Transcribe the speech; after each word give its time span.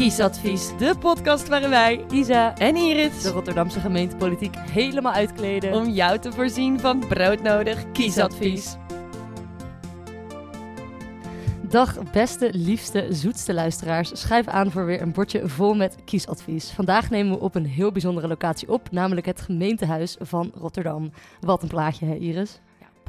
Kiesadvies, 0.00 0.70
de 0.78 0.94
podcast 0.98 1.48
waarin 1.48 1.70
wij, 1.70 2.04
Isa 2.12 2.56
en 2.56 2.76
Iris, 2.76 3.22
de 3.22 3.30
Rotterdamse 3.30 3.80
gemeentepolitiek 3.80 4.56
helemaal 4.56 5.12
uitkleden 5.12 5.72
om 5.72 5.88
jou 5.88 6.18
te 6.18 6.32
voorzien 6.32 6.80
van 6.80 6.98
broodnodig 7.08 7.92
kiesadvies. 7.92 8.76
Dag 11.62 12.10
beste, 12.12 12.50
liefste, 12.52 13.06
zoetste 13.10 13.54
luisteraars. 13.54 14.20
Schrijf 14.20 14.46
aan 14.46 14.70
voor 14.70 14.86
weer 14.86 15.02
een 15.02 15.12
bordje 15.12 15.48
vol 15.48 15.74
met 15.74 15.96
kiesadvies. 16.04 16.70
Vandaag 16.70 17.10
nemen 17.10 17.32
we 17.32 17.40
op 17.40 17.54
een 17.54 17.66
heel 17.66 17.92
bijzondere 17.92 18.28
locatie 18.28 18.68
op, 18.68 18.90
namelijk 18.90 19.26
het 19.26 19.40
gemeentehuis 19.40 20.16
van 20.20 20.52
Rotterdam. 20.54 21.10
Wat 21.40 21.62
een 21.62 21.68
plaatje, 21.68 22.06
hè 22.06 22.14
Iris? 22.14 22.60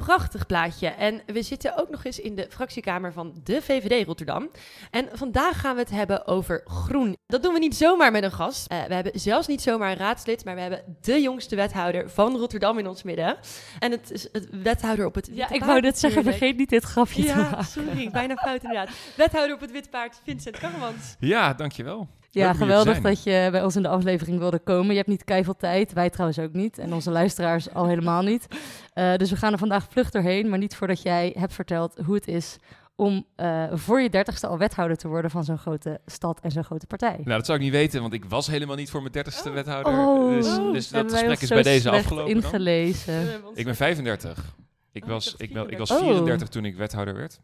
Prachtig 0.04 0.46
plaatje. 0.46 0.86
En 0.88 1.20
we 1.26 1.42
zitten 1.42 1.76
ook 1.76 1.90
nog 1.90 2.04
eens 2.04 2.20
in 2.20 2.34
de 2.34 2.46
fractiekamer 2.50 3.12
van 3.12 3.40
de 3.44 3.62
VVD 3.62 4.06
Rotterdam. 4.06 4.50
En 4.90 5.08
vandaag 5.12 5.60
gaan 5.60 5.74
we 5.74 5.80
het 5.80 5.90
hebben 5.90 6.26
over 6.26 6.60
groen. 6.64 7.16
Dat 7.26 7.42
doen 7.42 7.52
we 7.52 7.58
niet 7.58 7.76
zomaar 7.76 8.10
met 8.10 8.22
een 8.22 8.32
gast. 8.32 8.66
Eh, 8.66 8.82
we 8.84 8.94
hebben 8.94 9.20
zelfs 9.20 9.46
niet 9.46 9.62
zomaar 9.62 9.90
een 9.90 9.96
raadslid, 9.96 10.44
maar 10.44 10.54
we 10.54 10.60
hebben 10.60 10.96
de 11.00 11.20
jongste 11.20 11.56
wethouder 11.56 12.10
van 12.10 12.36
Rotterdam 12.36 12.78
in 12.78 12.86
ons 12.86 13.02
midden. 13.02 13.36
En 13.78 13.90
het 13.90 14.10
is 14.10 14.28
het 14.32 14.48
wethouder 14.62 15.06
op 15.06 15.14
het 15.14 15.26
Ja, 15.26 15.32
witte 15.34 15.54
ik 15.54 15.58
paard 15.58 15.70
wou 15.70 15.80
net 15.80 15.98
zeggen, 15.98 16.24
natuurlijk. 16.24 16.36
vergeet 16.38 16.56
niet 16.58 16.70
dit 16.70 16.84
grafje 16.90 17.22
te 17.22 17.28
Ja, 17.28 17.36
maken. 17.36 17.64
sorry, 17.64 18.10
bijna 18.10 18.36
fout 18.36 18.62
inderdaad. 18.62 18.88
Wethouder 19.16 19.54
op 19.54 19.60
het 19.60 19.70
witte 19.70 19.88
paard, 19.88 20.20
Vincent 20.24 20.58
Karremans. 20.58 21.16
Ja, 21.18 21.54
dankjewel. 21.54 22.08
Ja, 22.34 22.52
geweldig 22.52 23.00
dat 23.00 23.22
je 23.22 23.48
bij 23.50 23.62
ons 23.64 23.76
in 23.76 23.82
de 23.82 23.88
aflevering 23.88 24.38
wilde 24.38 24.58
komen. 24.58 24.90
Je 24.90 24.96
hebt 24.96 25.08
niet 25.08 25.24
keiveel 25.24 25.56
tijd, 25.56 25.92
wij 25.92 26.10
trouwens 26.10 26.38
ook 26.38 26.52
niet. 26.52 26.78
En 26.78 26.92
onze 26.92 27.10
luisteraars 27.10 27.70
al 27.74 27.86
helemaal 27.88 28.22
niet. 28.22 28.46
Eh, 28.92 29.14
dus 29.16 29.30
we 29.30 29.36
gaan 29.36 29.52
er 29.52 29.58
vandaag 29.58 29.86
vlug 29.90 30.10
doorheen. 30.10 30.48
Maar 30.48 30.58
niet 30.58 30.76
voordat 30.76 31.02
jij 31.02 31.34
hebt 31.38 31.52
verteld 31.54 31.98
hoe 32.04 32.14
het 32.14 32.28
is 32.28 32.56
om 32.96 33.26
eh, 33.36 33.64
voor 33.72 34.00
je 34.00 34.10
dertigste 34.10 34.46
al 34.46 34.58
wethouder 34.58 34.96
te 34.96 35.08
worden 35.08 35.30
van 35.30 35.44
zo'n 35.44 35.58
grote 35.58 36.00
stad 36.06 36.40
en 36.40 36.50
zo'n 36.50 36.64
grote 36.64 36.86
partij. 36.86 37.16
Nou, 37.24 37.36
dat 37.36 37.46
zou 37.46 37.58
ik 37.58 37.64
niet 37.64 37.72
weten, 37.72 38.00
want 38.00 38.12
ik 38.12 38.24
was 38.24 38.46
helemaal 38.46 38.76
niet 38.76 38.90
voor 38.90 39.00
mijn 39.00 39.12
dertigste 39.12 39.50
wethouder. 39.50 39.92
Oh, 39.92 40.28
dus, 40.30 40.46
oh, 40.58 40.72
dus 40.72 40.88
dat 40.88 41.12
gesprek 41.12 41.40
is 41.40 41.48
bij 41.48 41.62
deze 41.62 41.90
afgelopen. 41.90 42.34
dan. 42.34 42.42
ingelezen. 42.42 43.30
Ik 43.54 43.64
ben 43.64 43.76
35. 43.76 44.54
Ik 44.92 45.02
Oh, 45.04 45.08
was, 45.08 45.34
ik 45.38 45.52
ben- 45.52 45.70
ik 45.70 45.78
was 45.78 45.88
34. 45.88 45.98
34 46.14 46.48
toen 46.48 46.64
ik 46.64 46.76
wethouder 46.76 47.14
werd. 47.14 47.40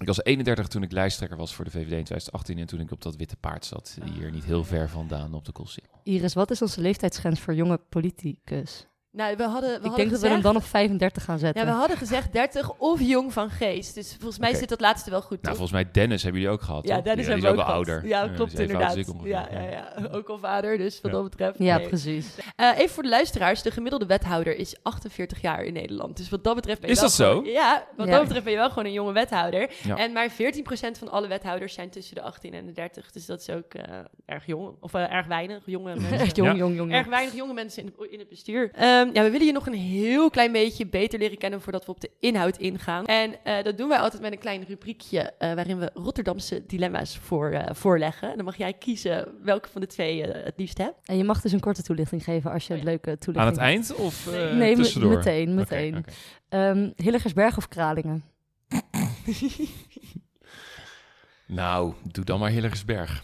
Ik 0.00 0.06
was 0.06 0.24
31 0.24 0.66
toen 0.66 0.82
ik 0.82 0.92
lijsttrekker 0.92 1.38
was 1.38 1.54
voor 1.54 1.64
de 1.64 1.70
VVD 1.70 1.80
in 1.80 2.04
2018 2.04 2.58
en 2.58 2.66
toen 2.66 2.80
ik 2.80 2.90
op 2.90 3.02
dat 3.02 3.16
witte 3.16 3.36
paard 3.36 3.64
zat, 3.64 3.98
hier 4.14 4.30
niet 4.30 4.44
heel 4.44 4.64
ver 4.64 4.88
vandaan 4.88 5.34
op 5.34 5.44
de 5.44 5.52
Koolsingel. 5.52 6.00
Iris, 6.02 6.34
wat 6.34 6.50
is 6.50 6.62
onze 6.62 6.80
leeftijdsgrens 6.80 7.40
voor 7.40 7.54
jonge 7.54 7.80
politicus? 7.88 8.86
Nou, 9.12 9.36
we 9.36 9.42
hadden, 9.42 9.70
we 9.70 9.74
ik 9.76 9.80
hadden 9.82 9.96
denk 9.98 10.10
dat 10.10 10.20
we 10.20 10.28
hem 10.28 10.40
dan 10.40 10.56
op 10.56 10.64
35 10.64 11.24
gaan 11.24 11.38
zetten. 11.38 11.64
Ja, 11.66 11.70
we 11.72 11.76
hadden 11.78 11.96
gezegd 11.96 12.32
30 12.32 12.72
of 12.78 13.00
jong 13.00 13.32
van 13.32 13.50
geest. 13.50 13.94
Dus 13.94 14.14
volgens 14.18 14.38
mij 14.38 14.54
zit 14.54 14.68
dat 14.68 14.80
laatste 14.80 15.10
wel 15.10 15.20
goed, 15.20 15.28
Nou, 15.42 15.42
toch? 15.42 15.56
volgens 15.56 15.72
mij 15.72 15.90
Dennis 15.92 16.22
hebben 16.22 16.40
jullie 16.40 16.56
ook 16.56 16.62
gehad, 16.62 16.86
Ja, 16.86 16.94
toch? 16.94 17.04
Dennis 17.04 17.24
die 17.26 17.34
hebben 17.34 17.50
is 17.50 17.56
we 17.56 17.62
ook 17.62 17.66
wel 17.68 17.84
gehad. 17.84 18.02
ouder. 18.02 18.08
Ja, 18.08 18.34
klopt 18.36 18.58
inderdaad. 18.58 18.96
ja, 19.24 19.48
ja, 19.52 19.60
ja, 19.70 19.92
ook 20.12 20.28
al 20.28 20.38
vader, 20.38 20.78
dus 20.78 21.00
wat 21.00 21.10
Ja. 21.10 21.16
dat 21.18 21.30
betreft. 21.30 21.58
ja, 21.58 21.76
nee. 21.76 21.88
precies. 21.88 22.34
Eh, 22.56 22.70
even 22.78 22.88
voor 22.90 23.02
de 23.02 23.08
luisteraars, 23.08 23.62
de 23.62 23.70
gemiddelde 23.70 24.06
wethouder 24.06 24.56
is 24.56 24.76
48 24.82 25.40
jaar 25.40 25.62
in 25.62 25.72
Nederland. 25.72 26.16
Dus 26.16 26.28
wat 26.28 26.44
dat 26.44 26.54
betreft 26.54 26.80
ben 26.80 26.88
je 26.88 26.94
Is 26.94 27.00
wel 27.00 27.08
dat 27.10 27.18
zo? 27.18 27.28
gewoon- 27.30 27.44
ja, 27.52 27.86
wat 27.96 28.06
Ja. 28.06 28.12
dat 28.12 28.22
betreft 28.22 28.44
ben 28.44 28.52
je 28.52 28.58
wel 28.58 28.68
gewoon 28.68 28.84
een 28.84 28.92
jonge 28.92 29.12
wethouder. 29.12 29.70
Ja. 29.82 29.96
En 29.96 30.12
maar 30.12 30.30
14% 30.30 30.98
van 30.98 31.08
alle 31.10 31.28
wethouders 31.28 31.74
zijn 31.74 31.90
tussen 31.90 32.14
de 32.14 32.22
18 32.22 32.54
en 32.54 32.66
de 32.66 32.72
30. 32.72 33.10
Dus 33.10 33.26
dat 33.26 33.40
is 33.40 33.50
ook 33.50 33.74
eh, 33.74 33.94
erg 34.26 34.46
jong. 34.46 34.76
Of 34.80 34.94
eh, 34.94 35.12
erg 35.12 35.26
weinig 35.26 35.62
jonge 35.66 35.94
mensen. 35.94 36.18
Echt 36.18 36.36
jong, 36.36 36.50
Ja. 36.50 36.56
jong, 36.56 36.76
jong. 36.76 36.92
Erg 36.92 37.06
weinig 37.06 37.34
jonge 37.34 37.52
mensen 37.52 37.82
in, 37.82 37.94
in 38.10 38.18
het 38.18 38.28
bestuur. 38.28 38.70
Ehm, 39.00 39.10
ja, 39.12 39.22
we 39.22 39.30
willen 39.30 39.46
je 39.46 39.52
nog 39.52 39.66
een 39.66 39.74
heel 39.74 40.30
klein 40.30 40.52
beetje 40.52 40.86
beter 40.86 41.18
leren 41.18 41.38
kennen 41.38 41.60
voordat 41.60 41.84
we 41.84 41.90
op 41.90 42.00
de 42.00 42.10
inhoud 42.20 42.56
ingaan. 42.56 43.06
En 43.06 43.44
eh, 43.44 43.64
dat 43.64 43.78
doen 43.78 43.88
wij 43.88 43.98
altijd 43.98 44.22
met 44.22 44.32
een 44.32 44.38
klein 44.38 44.64
rubriekje 44.68 45.20
eh, 45.20 45.54
waarin 45.54 45.78
we 45.78 45.90
Rotterdamse 45.94 46.66
dilemma's 46.66 47.18
voor, 47.18 47.50
eh, 47.50 47.74
voorleggen. 47.74 48.30
En 48.30 48.36
dan 48.36 48.44
mag 48.44 48.56
jij 48.56 48.72
kiezen 48.72 49.28
welke 49.42 49.68
van 49.68 49.80
de 49.80 49.86
twee 49.86 50.16
je 50.16 50.26
het 50.26 50.54
liefst 50.56 50.78
hebt. 50.78 50.94
En 51.04 51.16
je 51.16 51.24
mag 51.24 51.40
dus 51.40 51.52
een 51.52 51.60
korte 51.60 51.82
toelichting 51.82 52.24
geven 52.24 52.52
als 52.52 52.66
je 52.66 52.74
een 52.74 52.84
leuke 52.84 53.10
Aan 53.10 53.16
toelichting 53.18 53.56
het 53.56 53.64
eind 53.64 53.94
of 53.94 54.26
eh, 54.26 54.52
Nee, 54.54 54.74
tussendoor? 54.74 55.16
meteen, 55.16 55.54
meteen. 55.54 56.04
Ehm 56.48 56.90
Hilligersberg 56.96 57.56
of 57.56 57.68
Kralingen? 57.68 58.22
Nou, 61.46 61.94
doe 62.02 62.24
dan 62.24 62.38
maar 62.38 62.50
Hilligersberg. 62.50 63.22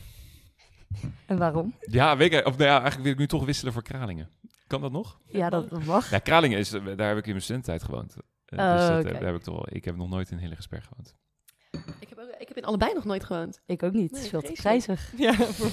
En 1.26 1.38
waarom? 1.38 1.74
Ja, 1.80 2.16
weet 2.16 2.32
ik, 2.32 2.46
of 2.46 2.56
nou 2.56 2.70
ja, 2.70 2.74
eigenlijk 2.74 3.02
wil 3.02 3.12
ik 3.12 3.18
nu 3.18 3.26
toch 3.26 3.44
wisselen 3.44 3.72
voor 3.72 3.82
Kralingen. 3.82 4.28
Kan 4.66 4.80
dat 4.80 4.92
nog? 4.92 5.18
Ja, 5.26 5.50
dat 5.50 5.84
mag. 5.84 6.10
Ja, 6.10 6.18
Kralingen 6.18 6.58
is, 6.58 6.70
daar 6.70 7.08
heb 7.08 7.16
ik 7.16 7.24
in 7.24 7.30
mijn 7.30 7.42
studententijd 7.42 7.82
gewoond. 7.82 8.16
Eh, 8.46 8.58
Oh, 8.58 8.76
dus 8.76 8.86
dat, 8.88 9.04
eh, 9.04 9.12
daar 9.12 9.22
heb 9.24 9.34
ik 9.34 9.42
toch 9.42 9.54
wel. 9.54 9.66
Ik 9.68 9.84
heb 9.84 9.96
nog 9.96 10.08
nooit 10.08 10.30
in 10.30 10.38
Hilligersberg 10.38 10.84
gewoond. 10.88 11.14
Ik 12.00 12.08
heb, 12.08 12.18
ook- 12.18 12.34
ik 12.38 12.48
heb 12.48 12.56
in 12.56 12.64
allebei 12.64 12.94
nog 12.94 13.04
nooit 13.04 13.24
gewoond. 13.24 13.60
Ik 13.66 13.82
ook 13.82 13.92
niet. 13.92 14.10
Het 14.10 14.20
is 14.20 14.28
veel 14.28 14.40
te 14.42 14.54
grijzig. 14.54 15.12
Ja, 15.16 15.32
voor, 15.34 15.68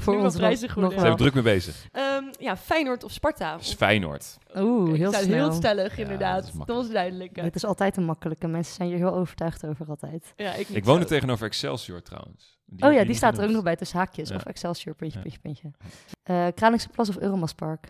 Voor 0.00 0.14
ons 0.24 0.36
nog- 0.36 0.76
nog 0.76 0.92
zijn 1.00 1.16
druk 1.16 1.34
mee 1.34 1.42
bezig. 1.42 1.88
Ehm, 1.92 2.24
ja, 2.38 2.56
Feyenoord 2.56 3.04
of 3.04 3.12
Sparta. 3.12 3.56
Dus 3.56 3.74
Feyenoord. 3.74 4.38
Oeh, 4.56 4.92
heel 4.98 5.12
snel. 5.12 5.34
heel 5.36 5.52
stellig, 5.52 5.96
Ja, 5.96 6.02
inderdaad. 6.02 6.52
dat 6.56 6.66
was 6.76 6.90
duidelijk. 6.90 7.36
Het 7.40 7.54
is 7.54 7.64
altijd 7.64 7.96
een 7.96 8.04
makkelijke. 8.04 8.46
Mensen 8.46 8.74
zijn 8.74 8.88
hier 8.88 8.98
heel 8.98 9.14
overtuigd 9.14 9.66
over 9.66 9.86
altijd. 9.88 10.32
Ja, 10.36 10.54
ik, 10.54 10.68
Ik 10.68 10.84
woonde 10.84 11.02
zo. 11.02 11.08
tegenover 11.08 11.46
Excelsior 11.46 12.02
trouwens. 12.02 12.58
oh 12.78 12.92
ja, 12.92 13.04
die 13.04 13.14
staat 13.14 13.38
er 13.38 13.44
ook 13.44 13.50
nog 13.50 13.62
bij 13.62 13.76
tussen 13.76 13.98
haakjes. 13.98 14.28
Ja. 14.28 14.36
Of 14.36 14.44
Excelsior, 14.44 14.94
puntje, 14.94 15.18
Ja. 15.18 15.22
puntje, 15.22 15.40
puntje. 15.40 15.70
Eh 16.22 16.46
Kralingse 16.54 16.88
Plas 16.88 17.08
of 17.08 17.16
Euromaspark? 17.18 17.86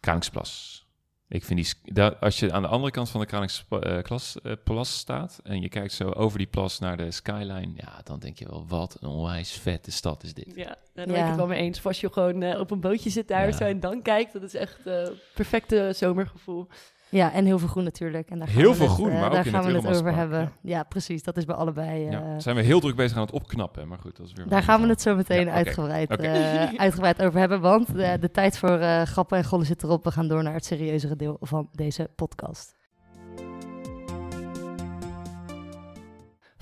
Kralingsplas. 0.00 0.82
Ik 1.28 1.44
vind 1.44 1.76
die, 1.92 2.02
als 2.04 2.38
je 2.38 2.52
aan 2.52 2.62
de 2.62 2.68
andere 2.68 2.92
kant 2.92 3.10
van 3.10 3.20
de 3.20 3.26
Kralingsplas 3.26 4.40
eh, 4.42 4.52
plas 4.64 4.96
staat 4.98 5.40
en 5.44 5.60
je 5.60 5.68
kijkt 5.68 5.92
zo 5.92 6.10
over 6.10 6.38
die 6.38 6.46
plas 6.46 6.78
naar 6.78 6.96
de 6.96 7.10
skyline, 7.10 7.72
ja, 7.76 8.00
dan 8.04 8.18
denk 8.18 8.38
je 8.38 8.48
wel, 8.48 8.64
wat 8.68 8.96
een 9.00 9.08
onwijs 9.08 9.52
vette 9.52 9.90
stad 9.90 10.22
is 10.22 10.34
dit. 10.34 10.52
Ja, 10.56 10.76
daar 10.94 11.06
ben 11.06 11.14
Ja. 11.14 11.20
ik 11.22 11.26
het 11.26 11.36
wel 11.36 11.46
mee 11.46 11.60
eens. 11.60 11.78
Of 11.78 11.86
als 11.86 12.00
je 12.00 12.12
gewoon 12.12 12.42
eh, 12.42 12.60
op 12.60 12.70
een 12.70 12.80
bootje 12.80 13.10
zit 13.10 13.28
daar 13.28 13.46
Ja. 13.46 13.52
zo 13.52 13.64
en 13.64 13.80
dan 13.80 14.02
kijkt, 14.02 14.32
dat 14.32 14.42
is 14.42 14.54
echt 14.54 14.86
eh 14.86 15.08
perfecte 15.34 15.92
zomergevoel. 15.96 16.68
Ja, 17.14 17.32
en 17.32 17.44
heel 17.44 17.58
veel 17.58 17.68
groen 17.68 17.84
natuurlijk. 17.84 18.30
En 18.30 18.38
daar 18.38 18.48
gaan 18.48 18.56
Heel 18.56 18.70
we 18.70 18.76
veel 18.76 18.86
het, 18.86 18.94
groen, 18.94 19.10
eh, 19.10 19.14
maar 19.14 19.24
ook 19.26 19.32
daar 19.32 19.46
in 19.46 19.52
gaan 19.52 19.64
we 19.64 19.72
het 19.72 19.86
over 19.98 20.14
hebben. 20.14 20.52
Ja. 20.62 20.82
precies. 20.82 21.22
Dat 21.22 21.36
is 21.36 21.44
bij 21.44 21.54
allebei. 21.56 22.04
eh, 22.06 22.12
Ja, 22.12 22.40
zijn 22.40 22.56
we 22.56 22.62
heel 22.62 22.80
druk 22.80 22.96
bezig 22.96 23.16
aan 23.16 23.22
het 23.22 23.32
opknappen, 23.32 23.88
maar 23.88 23.98
goed, 23.98 24.16
dat 24.16 24.26
is 24.26 24.32
weer... 24.32 24.48
Daar 24.48 24.62
gaan 24.62 24.80
we 24.80 24.88
het 24.88 25.02
zo 25.02 25.16
meteen 25.16 25.46
oké. 25.46 25.50
uitgebreid, 25.56 26.10
eh, 26.16 26.62
uitgebreid 26.84 27.22
over 27.22 27.38
hebben. 27.38 27.60
Want 27.60 27.86
de, 27.94 28.16
de 28.20 28.30
tijd 28.30 28.58
voor 28.58 28.78
eh, 28.78 29.02
grappen 29.02 29.38
en 29.38 29.44
gollen 29.44 29.66
zit 29.66 29.82
erop. 29.82 30.04
We 30.04 30.10
gaan 30.10 30.28
door 30.28 30.42
naar 30.42 30.54
het 30.54 30.64
serieuzere 30.64 31.16
deel 31.16 31.36
van 31.40 31.68
deze 31.72 32.10
podcast. 32.14 32.74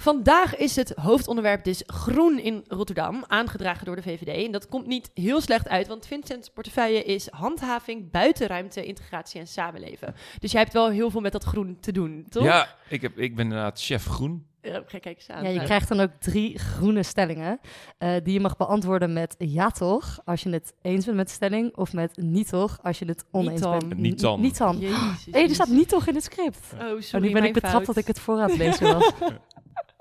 Vandaag 0.03 0.57
is 0.57 0.77
het 0.77 0.93
hoofdonderwerp 1.01 1.65
dus 1.65 1.83
groen 1.87 2.39
in 2.39 2.65
Rotterdam, 2.69 3.25
aangedragen 3.27 3.85
door 3.87 3.97
de 3.97 4.03
VVD. 4.03 4.47
En 4.47 4.53
dat 4.53 4.69
komt 4.69 4.87
niet 4.87 5.11
heel 5.15 5.41
slecht 5.41 5.69
uit, 5.69 5.87
want 5.87 6.07
Vincent's 6.07 6.51
portefeuille 6.51 7.05
is 7.05 7.29
handhaving, 7.31 8.11
buitenruimte, 8.11 8.85
integratie 8.85 9.41
en 9.41 9.47
samenleven. 9.47 10.15
Dus 10.39 10.53
jij 10.53 10.61
hebt 10.61 10.73
wel 10.73 10.89
heel 10.91 11.11
veel 11.11 11.21
met 11.21 11.33
dat 11.33 11.45
groen 11.45 11.77
te 11.81 11.93
doen, 11.93 12.27
toch? 12.29 12.43
Ja, 12.45 12.77
ik, 12.89 13.03
heb, 13.03 13.19
ik 13.19 13.37
ben 13.37 13.45
inderdaad 13.45 13.81
chef 13.81 14.05
groen. 14.05 14.47
Ja, 14.63 14.83
kijk, 14.87 15.05
eens 15.05 15.29
aan. 15.31 15.43
Ja, 15.43 15.49
je 15.49 15.63
krijgt 15.63 15.89
dan 15.89 16.01
ook 16.01 16.11
drie 16.19 16.59
groene 16.59 17.03
stellingen. 17.03 17.61
eh, 17.99 18.15
die 18.23 18.33
je 18.33 18.41
mag 18.41 18.57
beantwoorden 18.57 19.13
met 19.13 19.35
ja 19.39 19.71
toch, 19.71 20.21
als 20.25 20.43
je 20.43 20.51
het 20.51 20.73
eens 20.83 21.05
bent 21.05 21.17
met 21.17 21.27
de 21.27 21.33
stelling. 21.33 21.77
Of 21.77 21.93
met 21.93 22.17
niet 22.17 22.49
toch, 22.49 22.79
als 22.83 22.99
je 22.99 23.05
het 23.05 23.25
oneens 23.31 23.51
Niet 23.53 23.63
dan. 23.63 23.79
bent. 23.89 24.01
Niet 24.01 24.21
dan. 24.21 24.41
Niet 24.41 24.59
dan. 24.59 24.79
Jezus. 24.79 25.27
Er 25.33 25.55
staat 25.55 25.69
niet 25.69 25.89
toch 25.89 26.07
in 26.07 26.15
het 26.15 26.25
script. 26.25 26.59
Oh, 26.81 26.81
Oh, 26.91 27.01
sorry, 27.01 27.27
nu 27.27 27.33
ben 27.33 27.45
ik 27.45 27.53
betrapt 27.53 27.75
fout. 27.75 27.87
dat 27.87 27.97
ik 27.97 28.07
het 28.07 28.21
voor 28.21 28.41
aan 28.41 28.49
het 28.51 28.59
lezen 28.59 28.93
was. 28.93 29.13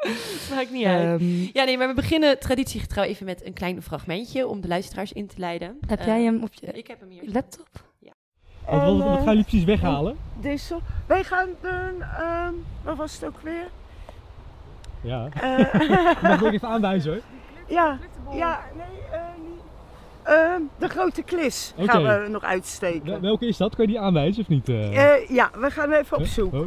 Maakt 0.55 0.71
niet 0.71 0.85
uit. 0.85 1.19
Ehm, 1.21 1.25
Ja, 1.53 1.63
nee, 1.63 1.77
maar 1.77 1.87
we 1.87 1.93
beginnen 1.93 2.39
traditiegetrouw 2.39 3.03
even 3.03 3.25
met 3.25 3.45
een 3.45 3.53
klein 3.53 3.81
fragmentje 3.81 4.47
om 4.47 4.61
de 4.61 4.67
luisteraars 4.67 5.13
in 5.13 5.27
te 5.27 5.35
leiden. 5.37 5.77
heb 5.87 5.99
Eh, 5.99 6.05
jij 6.05 6.23
hem 6.23 6.43
op 6.43 6.53
je 6.53 6.67
Ik 6.67 6.87
heb 6.87 6.99
hem 6.99 7.09
hier. 7.09 7.21
laptop? 7.33 7.67
Wat, 8.65 8.81
wat, 8.83 8.97
wat 8.97 9.17
gaan 9.17 9.25
jullie 9.25 9.41
precies 9.43 9.63
weghalen? 9.63 10.17
Deze. 10.41 10.77
Wij 11.07 11.23
gaan 11.23 11.49
doen, 11.61 12.01
ehm, 12.01 12.53
wat 12.83 12.97
was 12.97 13.13
het 13.13 13.25
ook 13.25 13.39
weer? 13.43 13.67
Ja. 15.01 15.27
Eh, 15.33 15.73
Mag 16.23 16.39
ik 16.39 16.43
ook 16.45 16.53
even 16.53 16.67
aanwijzen 16.67 17.11
hoor? 17.11 17.21
ja, 17.67 17.97
ja, 18.31 18.59
nee, 18.75 18.85
eh. 19.11 19.19
Ehm, 20.23 20.61
de 20.79 20.87
grote 20.87 21.21
klis 21.23 21.73
gaan 21.77 22.03
we 22.03 22.27
nog 22.29 22.43
uitsteken. 22.43 23.21
Welke 23.21 23.47
is 23.47 23.57
dat? 23.57 23.75
Kan 23.75 23.85
je 23.85 23.91
die 23.91 23.99
aanwijzen 24.01 24.41
of 24.41 24.47
niet? 24.47 24.69
eh? 24.69 25.13
Eh, 25.13 25.29
ja, 25.29 25.49
we 25.53 25.71
gaan 25.71 25.91
even 25.91 26.17
op 26.17 26.25
zoek. 26.25 26.53
Oh, 26.53 26.65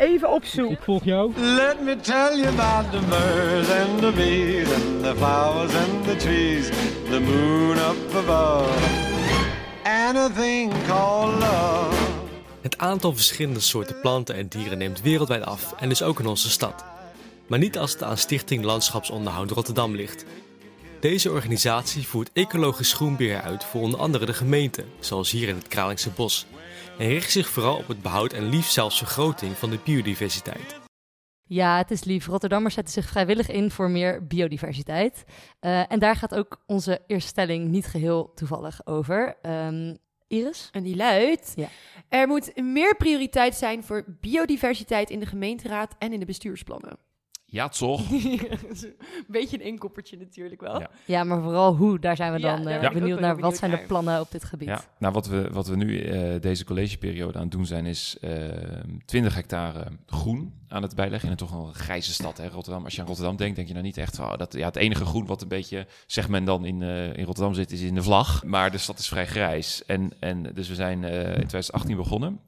Even 0.00 0.30
op 0.30 0.44
zoek. 0.44 0.70
ik 0.70 0.78
volg 0.82 1.04
jou. 1.04 1.32
Let 1.36 1.80
me 1.84 1.96
tell 1.96 2.38
you 2.38 2.46
about 2.46 2.90
the 2.90 3.00
birds 3.08 3.68
and 3.70 3.98
the 4.00 4.12
bees 4.14 4.72
and 4.72 5.02
the 5.02 5.14
flowers 5.16 5.74
and 5.74 6.04
the 6.04 6.16
trees, 6.16 6.66
the 7.10 7.20
moon 7.20 7.76
up 7.76 8.14
above, 8.14 8.68
and 9.82 10.16
a 10.16 10.30
thing 10.30 10.72
called 10.86 11.32
love. 11.32 11.96
Het 12.60 12.78
aantal 12.78 13.14
verschillende 13.14 13.60
soorten 13.60 14.00
planten 14.00 14.34
en 14.34 14.48
dieren 14.48 14.78
neemt 14.78 15.02
wereldwijd 15.02 15.44
af 15.44 15.74
en 15.78 15.88
dus 15.88 16.02
ook 16.02 16.20
in 16.20 16.26
onze 16.26 16.50
stad. 16.50 16.84
Maar 17.46 17.58
niet 17.58 17.78
als 17.78 17.92
het 17.92 18.02
aan 18.02 18.18
Stichting 18.18 18.64
Landschapsonderhoud 18.64 19.50
Rotterdam 19.50 19.94
ligt. 19.94 20.24
Deze 21.00 21.30
organisatie 21.30 22.06
voert 22.06 22.30
ecologisch 22.32 22.92
groenbeheer 22.92 23.40
uit 23.40 23.64
voor 23.64 23.80
onder 23.80 24.00
andere 24.00 24.26
de 24.26 24.34
gemeente, 24.34 24.84
zoals 25.00 25.30
hier 25.30 25.48
in 25.48 25.54
het 25.54 25.68
Kralingse 25.68 26.10
Bos. 26.10 26.46
En 27.00 27.08
richt 27.08 27.30
zich 27.30 27.48
vooral 27.48 27.76
op 27.76 27.88
het 27.88 28.02
behoud 28.02 28.32
en 28.32 28.48
liefst 28.48 28.72
zelfs 28.72 28.98
vergroting 28.98 29.56
van 29.56 29.70
de 29.70 29.78
biodiversiteit. 29.84 30.80
Ja, 31.42 31.76
het 31.76 31.90
is 31.90 32.04
lief. 32.04 32.26
Rotterdammers 32.26 32.74
zetten 32.74 32.92
zich 32.92 33.08
vrijwillig 33.08 33.48
in 33.48 33.70
voor 33.70 33.90
meer 33.90 34.26
biodiversiteit. 34.26 35.24
Eh, 35.60 35.92
en 35.92 35.98
daar 35.98 36.16
gaat 36.16 36.34
ook 36.34 36.62
onze 36.66 37.00
eerste 37.06 37.28
stelling 37.28 37.68
niet 37.68 37.86
geheel 37.86 38.32
toevallig 38.34 38.86
over. 38.86 39.36
Ehm, 39.42 39.96
Iris? 40.26 40.68
En 40.72 40.82
die 40.82 40.96
luidt: 40.96 41.52
Ja. 41.56 41.68
Er 42.08 42.26
moet 42.26 42.56
meer 42.56 42.96
prioriteit 42.96 43.54
zijn 43.54 43.84
voor 43.84 44.04
biodiversiteit 44.20 45.10
in 45.10 45.20
de 45.20 45.26
gemeenteraad 45.26 45.94
en 45.98 46.12
in 46.12 46.20
de 46.20 46.26
bestuursplannen. 46.26 46.98
Ja, 47.50 47.68
toch? 47.68 48.10
Een 48.10 48.94
beetje 49.26 49.56
een 49.56 49.66
inkoppertje 49.66 50.16
natuurlijk 50.16 50.60
wel. 50.60 50.80
Ja. 50.80 50.90
Ja, 51.04 51.24
maar 51.24 51.42
vooral 51.42 51.76
hoe, 51.76 51.98
daar 51.98 52.16
zijn 52.16 52.32
we 52.32 52.38
Ja, 52.38 52.56
dan 52.56 52.68
eh, 52.68 52.92
benieuwd 52.92 53.20
naar. 53.20 53.38
Wat 53.38 53.56
zijn 53.56 53.70
de 53.70 53.78
plannen 53.86 54.20
op 54.20 54.30
dit 54.30 54.44
gebied? 54.44 54.68
Ja, 54.68 54.80
nou 54.98 55.12
wat 55.12 55.26
we, 55.26 55.48
wat 55.52 55.66
we 55.66 55.76
nu 55.76 56.00
eh, 56.00 56.40
deze 56.40 56.64
collegeperiode 56.64 57.34
aan 57.34 57.42
het 57.42 57.50
doen 57.52 57.66
zijn, 57.66 57.86
is 57.86 58.16
eh 58.20 58.30
20 59.04 59.34
hectare 59.34 59.86
groen 60.06 60.54
aan 60.68 60.82
het 60.82 60.94
bijleggen. 60.94 61.30
En 61.30 61.36
toch 61.36 61.52
een 61.52 61.74
grijze 61.74 62.12
stad, 62.12 62.38
hè, 62.38 62.48
Rotterdam. 62.48 62.84
Als 62.84 62.94
je 62.94 63.00
aan 63.00 63.06
Rotterdam 63.06 63.36
denkt, 63.36 63.56
denk 63.56 63.68
je 63.68 63.74
nou 63.74 63.86
niet 63.86 63.96
echt 63.96 64.16
van, 64.16 64.32
oh, 64.32 64.36
dat, 64.36 64.52
ja, 64.52 64.66
het 64.66 64.76
enige 64.76 65.04
groen 65.04 65.26
wat 65.26 65.42
een 65.42 65.48
beetje, 65.48 65.86
zegt 66.06 66.28
men 66.28 66.44
dan, 66.44 66.64
in, 66.64 66.82
eh, 66.82 67.16
in 67.16 67.24
Rotterdam 67.24 67.54
zit, 67.54 67.72
is 67.72 67.80
in 67.80 67.94
de 67.94 68.02
vlag. 68.02 68.44
Maar 68.44 68.70
de 68.70 68.78
stad 68.78 68.98
is 68.98 69.08
vrij 69.08 69.26
grijs. 69.26 69.84
En, 69.84 70.12
en 70.20 70.42
dus 70.54 70.68
we 70.68 70.74
zijn 70.74 71.04
eh, 71.04 71.18
in 71.20 71.46
2018 71.46 71.96
begonnen. 71.96 72.40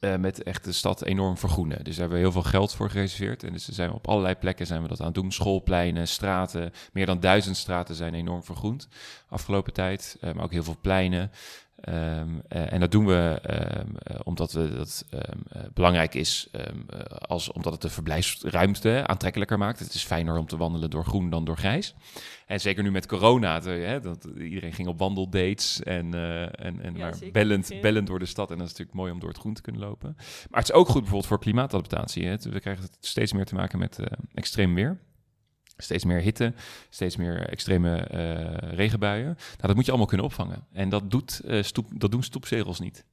Eh, 0.00 0.16
met 0.16 0.42
echt 0.42 0.64
de 0.64 0.72
stad 0.72 1.02
enorm 1.04 1.38
vergroenen. 1.38 1.76
Dus 1.76 1.96
daar 1.96 2.00
hebben 2.00 2.16
we 2.18 2.24
heel 2.24 2.32
veel 2.32 2.50
geld 2.50 2.74
voor 2.74 2.90
gereserveerd. 2.90 3.42
En 3.44 3.52
dus 3.52 3.68
zijn 3.68 3.88
we 3.88 3.94
op 3.94 4.08
allerlei 4.08 4.34
plekken 4.34 4.66
zijn 4.66 4.82
we 4.82 4.88
dat 4.88 5.00
aan 5.00 5.06
het 5.06 5.14
doen. 5.14 5.32
Schoolpleinen, 5.32 6.08
straten. 6.08 6.72
Meer 6.92 7.06
dan 7.06 7.20
duizend 7.20 7.56
straten 7.56 7.94
zijn 7.94 8.14
enorm 8.14 8.44
vergroend 8.44 8.88
afgelopen 9.28 9.72
tijd. 9.72 10.16
eh, 10.20 10.32
maar 10.32 10.44
ook 10.44 10.52
heel 10.52 10.64
veel 10.64 10.78
pleinen. 10.80 11.30
Ehm, 11.82 12.28
eh, 12.48 12.72
en 12.72 12.80
dat 12.80 12.90
doen 12.90 13.06
we 13.06 13.38
ehm, 13.42 13.86
eh, 13.96 14.20
omdat 14.24 14.52
we 14.52 14.74
dat 14.76 15.06
ehm, 15.10 15.38
eh, 15.48 15.62
belangrijk 15.74 16.14
is, 16.14 16.50
als, 17.08 17.52
omdat 17.52 17.72
het 17.72 17.82
de 17.82 17.90
verblijfsruimte 17.90 19.02
aantrekkelijker 19.06 19.58
maakt. 19.58 19.78
Het 19.78 19.94
is 19.94 20.04
fijner 20.04 20.36
om 20.36 20.46
te 20.46 20.56
wandelen 20.56 20.90
door 20.90 21.04
groen 21.04 21.30
dan 21.30 21.44
door 21.44 21.56
grijs. 21.56 21.94
En 22.46 22.60
zeker 22.60 22.82
nu 22.82 22.90
met 22.90 23.06
corona, 23.06 23.60
hè, 23.60 24.00
dat, 24.00 24.28
iedereen 24.38 24.72
ging 24.72 24.88
op 24.88 24.98
wandeldates 24.98 25.82
en, 25.82 26.14
en, 26.54 26.80
en 26.80 26.94
Ja, 26.94 26.98
maar 26.98 27.14
zeker. 27.14 27.32
bellend, 27.32 27.72
bellend 27.80 28.06
door 28.06 28.18
de 28.18 28.26
stad. 28.26 28.50
En 28.50 28.56
dat 28.56 28.66
is 28.66 28.72
natuurlijk 28.72 28.98
mooi 28.98 29.12
om 29.12 29.20
door 29.20 29.28
het 29.28 29.38
groen 29.38 29.54
te 29.54 29.62
kunnen 29.62 29.80
lopen. 29.80 30.14
Maar 30.50 30.60
het 30.60 30.68
is 30.68 30.74
ook 30.74 30.86
goed 30.86 31.00
bijvoorbeeld 31.00 31.26
voor 31.26 31.38
klimaatadaptatie. 31.38 32.26
Hè. 32.26 32.36
We 32.36 32.60
krijgen 32.60 32.84
het 32.84 32.96
steeds 33.00 33.32
meer 33.32 33.44
te 33.44 33.54
maken 33.54 33.78
met 33.78 33.98
extreem 34.34 34.74
weer. 34.74 34.98
Steeds 35.82 36.04
meer 36.04 36.20
hitte, 36.20 36.52
steeds 36.90 37.16
meer 37.16 37.48
extreme 37.48 37.96
eh, 37.96 38.72
regenbuien. 38.74 39.24
Nou, 39.24 39.36
dat 39.56 39.74
moet 39.74 39.84
je 39.84 39.90
allemaal 39.90 40.08
kunnen 40.08 40.26
opvangen. 40.26 40.66
En 40.72 40.88
dat, 40.88 41.10
doet, 41.10 41.40
eh, 41.40 41.62
stoep, 41.62 41.86
dat 41.94 42.10
doen 42.10 42.22
stoepzegels 42.22 42.80
niet. 42.80 43.04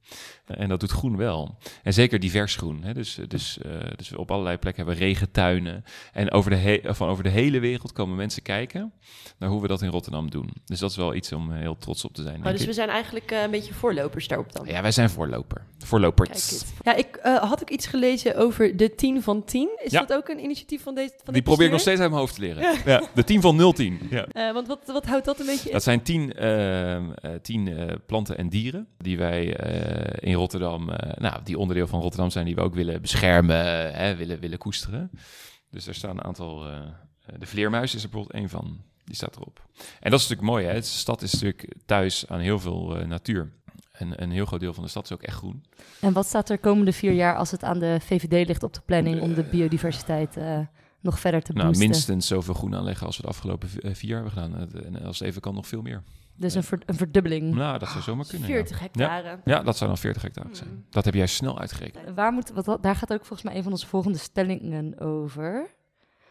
Eh, 0.44 0.60
en 0.60 0.68
dat 0.68 0.80
doet 0.80 0.90
groen 0.90 1.16
wel. 1.16 1.58
En 1.82 1.92
zeker 1.92 2.20
divers 2.20 2.56
groen. 2.56 2.82
Hè? 2.82 2.94
Dus, 2.94 3.18
dus, 3.28 3.58
dus 3.96 4.12
op 4.12 4.30
allerlei 4.30 4.56
plekken 4.56 4.84
hebben 4.84 5.02
we 5.02 5.06
regentuinen. 5.06 5.84
En 6.12 6.30
over 6.30 6.50
de, 6.50 6.80
van 6.84 7.08
over 7.08 7.24
de 7.24 7.30
hele 7.30 7.58
wereld 7.58 7.92
komen 7.92 8.16
mensen 8.16 8.42
kijken 8.42 8.92
naar 9.38 9.48
hoe 9.48 9.62
we 9.62 9.68
dat 9.68 9.82
in 9.82 9.90
Rotterdam 9.90 10.30
doen. 10.30 10.50
Dus 10.64 10.78
dat 10.78 10.90
is 10.90 10.96
wel 10.96 11.14
iets 11.14 11.32
om 11.32 11.52
heel 11.52 11.76
trots 11.76 12.04
op 12.04 12.14
te 12.14 12.22
zijn. 12.22 12.36
Oh, 12.44 12.50
dus 12.50 12.60
ik. 12.60 12.66
we 12.66 12.72
zijn 12.72 12.88
eigenlijk 12.88 13.30
een 13.30 13.50
beetje 13.50 13.74
voorlopers 13.74 14.28
daarop 14.28 14.52
dan. 14.52 14.66
Ja, 14.66 14.82
wij 14.82 14.92
zijn 14.92 15.10
voorloper. 15.10 15.64
Voorlopers. 15.78 16.62
Ja, 16.82 16.94
ik 16.94 17.18
had 17.22 17.60
ook 17.62 17.70
iets 17.70 17.86
gelezen 17.86 18.36
over 18.36 18.76
de 18.76 18.94
10 18.94 19.22
van 19.22 19.44
10. 19.44 19.68
Is 19.84 19.90
Ja. 19.90 20.00
dat 20.00 20.16
ook 20.16 20.28
een 20.28 20.42
initiatief 20.42 20.82
van 20.82 20.94
deze 20.94 21.14
van 21.24 21.34
Die 21.34 21.42
probeer 21.42 21.66
ik 21.66 21.72
nog 21.72 21.80
steeds 21.80 22.00
uit 22.00 22.08
mijn 22.08 22.20
hoofd 22.20 22.34
te 22.34 22.40
leren. 22.40 22.59
Ja. 22.84 23.02
de 23.14 23.24
10 23.24 23.40
van 23.40 23.72
010. 23.74 23.98
Ja. 24.10 24.26
Eh, 24.26 24.52
want 24.52 24.66
wat, 24.66 24.80
wat 24.86 25.06
houdt 25.06 25.24
dat 25.24 25.40
een 25.40 25.46
beetje 25.46 25.66
in? 25.68 25.72
Dat 25.72 25.82
zijn 25.82 26.02
tien, 26.02 26.32
ehm, 26.32 27.10
eh, 27.12 27.30
tien 27.42 27.68
eh, 27.68 27.94
planten 28.06 28.38
en 28.38 28.48
dieren 28.48 28.86
die 28.98 29.18
wij 29.18 29.56
eh, 29.56 30.28
in 30.30 30.34
Rotterdam, 30.34 30.90
eh, 30.90 31.16
nou, 31.18 31.40
die 31.44 31.58
onderdeel 31.58 31.86
van 31.86 32.00
Rotterdam 32.00 32.30
zijn, 32.30 32.44
die 32.44 32.54
we 32.54 32.60
ook 32.60 32.74
willen 32.74 33.00
beschermen, 33.00 33.94
hè, 33.94 34.16
willen, 34.16 34.40
willen 34.40 34.58
koesteren. 34.58 35.10
Dus 35.70 35.86
er 35.86 35.94
staan 35.94 36.10
een 36.10 36.24
aantal, 36.24 36.66
eh, 36.68 36.78
de 37.38 37.46
vleermuis 37.46 37.94
is 37.94 38.02
er 38.02 38.08
bijvoorbeeld 38.08 38.40
één 38.40 38.48
van, 38.50 38.80
die 39.04 39.14
staat 39.16 39.36
erop. 39.36 39.60
En 40.00 40.10
dat 40.10 40.20
is 40.20 40.28
natuurlijk 40.28 40.56
mooi, 40.56 40.66
hè? 40.66 40.74
De 40.74 40.82
stad 40.82 41.22
is 41.22 41.32
natuurlijk 41.32 41.74
thuis 41.86 42.28
aan 42.28 42.40
heel 42.40 42.58
veel 42.58 42.96
eh, 42.98 43.06
natuur. 43.06 43.52
En 43.92 44.22
een 44.22 44.30
heel 44.30 44.44
groot 44.46 44.60
deel 44.60 44.74
van 44.74 44.82
de 44.84 44.90
stad 44.90 45.04
is 45.04 45.12
ook 45.12 45.22
echt 45.22 45.36
groen. 45.36 45.64
En 46.00 46.12
wat 46.12 46.26
staat 46.26 46.50
er 46.50 46.58
komende 46.58 46.92
vier 46.92 47.12
jaar 47.12 47.36
als 47.36 47.50
het 47.50 47.62
aan 47.64 47.78
de 47.78 47.98
VVD 48.00 48.46
ligt 48.46 48.62
op 48.62 48.74
de 48.74 48.80
planning 48.84 49.20
om 49.20 49.34
de 49.34 49.42
biodiversiteit 49.42 50.36
eh, 50.36 50.58
nog 51.00 51.20
verder 51.20 51.42
te 51.42 51.52
Nou, 51.52 51.66
boosten? 51.66 51.88
minstens 51.88 52.26
zoveel 52.26 52.54
groen 52.54 52.74
aanleggen 52.74 53.06
als 53.06 53.16
we 53.16 53.22
de 53.22 53.28
afgelopen 53.28 53.68
eh, 53.82 53.94
vier 53.94 54.10
jaar 54.10 54.22
hebben 54.24 54.42
gedaan. 54.42 54.84
En 54.94 55.02
als 55.04 55.18
het 55.18 55.28
even 55.28 55.40
kan, 55.40 55.54
nog 55.54 55.66
veel 55.66 55.82
meer. 55.82 56.02
Dus 56.36 56.54
een, 56.54 56.62
ver- 56.62 56.82
een 56.86 56.94
verdubbeling. 56.94 57.54
Nou, 57.54 57.78
dat 57.78 57.88
zou 57.88 58.02
zomaar 58.02 58.26
kunnen. 58.26 58.48
ja. 58.48 58.54
40 58.54 58.78
hectare. 58.80 59.40
Ja, 59.44 59.62
dat 59.62 59.76
zou 59.76 59.90
dan 59.90 59.98
40 59.98 60.22
hectare 60.22 60.48
zijn. 60.52 60.68
Hmm. 60.68 60.84
Dat 60.90 61.04
heb 61.04 61.14
jij 61.14 61.26
snel 61.26 61.58
uitgerekend. 61.58 62.14
Waar 62.14 62.32
moet, 62.32 62.50
wat, 62.64 62.82
daar 62.82 62.96
gaat 62.96 63.12
ook 63.12 63.24
volgens 63.24 63.42
mij 63.42 63.56
een 63.56 63.62
van 63.62 63.72
onze 63.72 63.86
volgende 63.86 64.18
stellingen 64.18 64.98
over. 65.00 65.70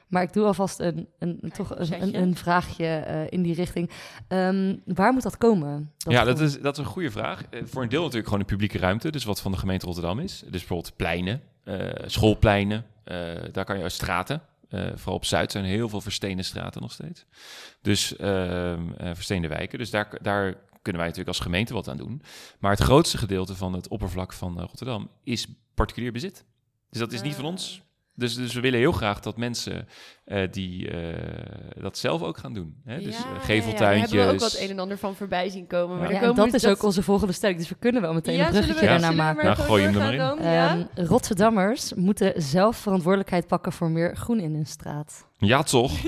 Maar 0.07 0.24
ik 0.24 0.33
doe 0.33 0.45
alvast 0.45 0.80
een, 0.80 1.07
een, 1.19 1.38
een- 1.42 1.51
toch 1.51 1.75
een, 1.77 2.01
een, 2.01 2.16
een 2.21 2.36
vraagje 2.36 2.86
eh, 2.86 3.21
in 3.30 3.42
die 3.42 3.54
richting. 3.54 3.89
Ehm, 4.27 4.75
waar 4.86 5.13
moet 5.13 5.24
dat 5.24 5.38
komen? 5.38 5.92
ja, 5.98 6.24
dat 6.24 6.39
is, 6.39 6.62
dat 6.62 6.77
is 6.77 6.83
een 6.83 6.89
goede 6.92 7.12
vraag. 7.12 7.44
Eh, 7.50 7.62
voor 7.66 7.81
een 7.83 7.89
deel 7.89 8.00
natuurlijk 8.00 8.25
gewoon 8.27 8.39
een 8.39 8.45
publieke 8.45 8.77
ruimte, 8.77 9.12
dus 9.12 9.24
wat 9.24 9.42
van 9.42 9.51
de 9.51 9.57
gemeente 9.57 9.86
Rotterdam 9.86 10.19
is. 10.19 10.39
Dus 10.39 10.50
bijvoorbeeld 10.50 10.95
pleinen, 10.95 11.42
eh, 11.63 11.89
schoolpleinen, 12.06 12.86
eh, 13.04 13.18
daar 13.51 13.66
kan 13.66 13.80
je 13.80 13.89
straten. 13.89 14.42
Eh, 14.69 14.88
vooral 14.95 15.16
op 15.16 15.25
Zuid 15.25 15.51
zijn 15.51 15.66
heel 15.66 15.89
veel 15.89 16.01
verstenen 16.01 16.45
straten 16.45 16.81
nog 16.81 16.92
steeds. 16.92 17.25
Dus 17.81 18.16
ehm 18.16 18.92
eh, 18.92 19.13
versteende 19.13 19.48
wijken. 19.48 19.80
Dus 19.80 19.89
daar, 19.89 20.18
daar 20.21 20.54
kunnen 20.81 21.01
wij 21.01 21.10
natuurlijk 21.12 21.27
als 21.27 21.39
gemeente 21.39 21.74
wat 21.74 21.88
aan 21.88 21.98
doen. 21.98 22.21
Maar 22.60 22.71
het 22.71 22.80
grootste 22.80 23.18
gedeelte 23.18 23.56
van 23.56 23.74
het 23.74 23.88
oppervlak 23.88 24.33
van 24.33 24.60
eh, 24.60 24.66
Rotterdam 24.66 25.10
is 25.24 25.48
particulier 25.74 26.12
bezit. 26.12 26.45
Dus 26.89 27.00
dat 27.00 27.12
is 27.12 27.21
niet 27.21 27.36
van 27.36 27.45
ons. 27.45 27.81
Dus, 28.19 28.36
dus 28.36 28.54
we 28.54 28.60
willen 28.62 28.80
heel 28.80 28.92
graag 28.92 29.19
dat 29.19 29.38
mensen 29.38 29.88
eh, 30.25 30.51
die 30.51 30.89
eh, 30.92 31.81
dat 31.81 31.98
zelf 31.98 32.21
ook 32.21 32.38
gaan 32.38 32.54
doen. 32.54 32.75
Hè? 32.86 32.95
Dus 33.01 33.18
Ja, 33.18 33.24
eh, 33.24 33.25
ja, 33.30 33.33
ja. 33.33 33.39
geveltuintjes. 33.39 33.80
Daar 33.80 33.94
hebben 33.98 34.27
we 34.27 34.33
ook 34.33 34.39
wat 34.39 34.57
een 34.60 34.69
en 34.69 34.80
ander 34.80 34.98
van 34.98 35.16
voorbij 35.16 35.50
zien 35.50 35.68
komen. 35.68 35.98
Maar 35.98 36.12
Ja, 36.12 36.19
komen 36.19 36.36
dat 36.36 36.54
is 36.54 36.66
ook 36.68 36.83
onze 36.83 37.04
volgende 37.04 37.33
stelling. 37.33 37.60
Dus 37.60 37.69
we 37.69 37.75
kunnen 37.80 38.01
wel 38.01 38.13
meteen 38.13 38.36
Ja, 38.36 38.45
een 38.45 38.51
bruggetje 38.51 38.80
we- 38.80 38.86
daarna 38.86 39.12
maken. 39.12 39.45
Nou, 39.45 39.57
gooi 39.57 39.83
hem 39.83 39.94
er 39.95 40.00
doorgaan 40.01 40.18
maar 40.27 40.38
in. 40.38 40.44
dan? 40.44 40.51
Ja? 40.54 40.88
Ehm, 40.95 41.07
Rotterdammers 41.07 41.94
moeten 41.94 42.33
zelf 42.42 42.77
verantwoordelijkheid 42.77 43.48
pakken 43.48 43.71
voor 43.71 43.89
meer 43.89 44.16
groen 44.16 44.39
in 44.39 44.54
hun 44.54 44.66
straat. 44.66 45.25
Ja, 45.38 45.63
toch? 45.63 45.92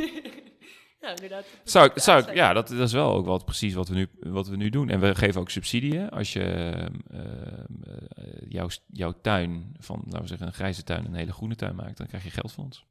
Ja, 1.01 1.09
inderdaad. 1.09 1.45
Zou 1.63 1.85
ik, 1.85 1.99
zou 2.01 2.21
ik, 2.23 2.33
ja, 2.33 2.53
dat, 2.53 2.67
dat 2.67 2.79
is 2.79 2.93
wel 2.93 3.13
ook 3.13 3.25
wat 3.25 3.45
precies 3.45 3.73
wat 3.73 3.87
we, 3.87 3.95
nu, 3.95 4.07
wat 4.19 4.47
we 4.47 4.55
nu 4.55 4.69
doen. 4.69 4.89
En 4.89 4.99
we 4.99 5.15
geven 5.15 5.41
ook 5.41 5.49
subsidie. 5.49 5.97
hè. 5.97 6.11
Als 6.11 6.33
je 6.33 6.43
ehm, 6.43 6.93
ehm, 7.11 8.45
jouw, 8.47 8.67
jouw 8.87 9.13
tuin 9.21 9.75
van, 9.79 10.01
laten 10.05 10.21
we 10.21 10.27
zeggen, 10.27 10.47
een 10.47 10.53
grijze 10.53 10.83
tuin 10.83 11.05
een 11.05 11.13
hele 11.13 11.33
groene 11.33 11.55
tuin 11.55 11.75
maakt, 11.75 11.97
dan 11.97 12.07
krijg 12.07 12.23
je 12.23 12.29
geld 12.29 12.51
van 12.51 12.63
ons. 12.63 12.85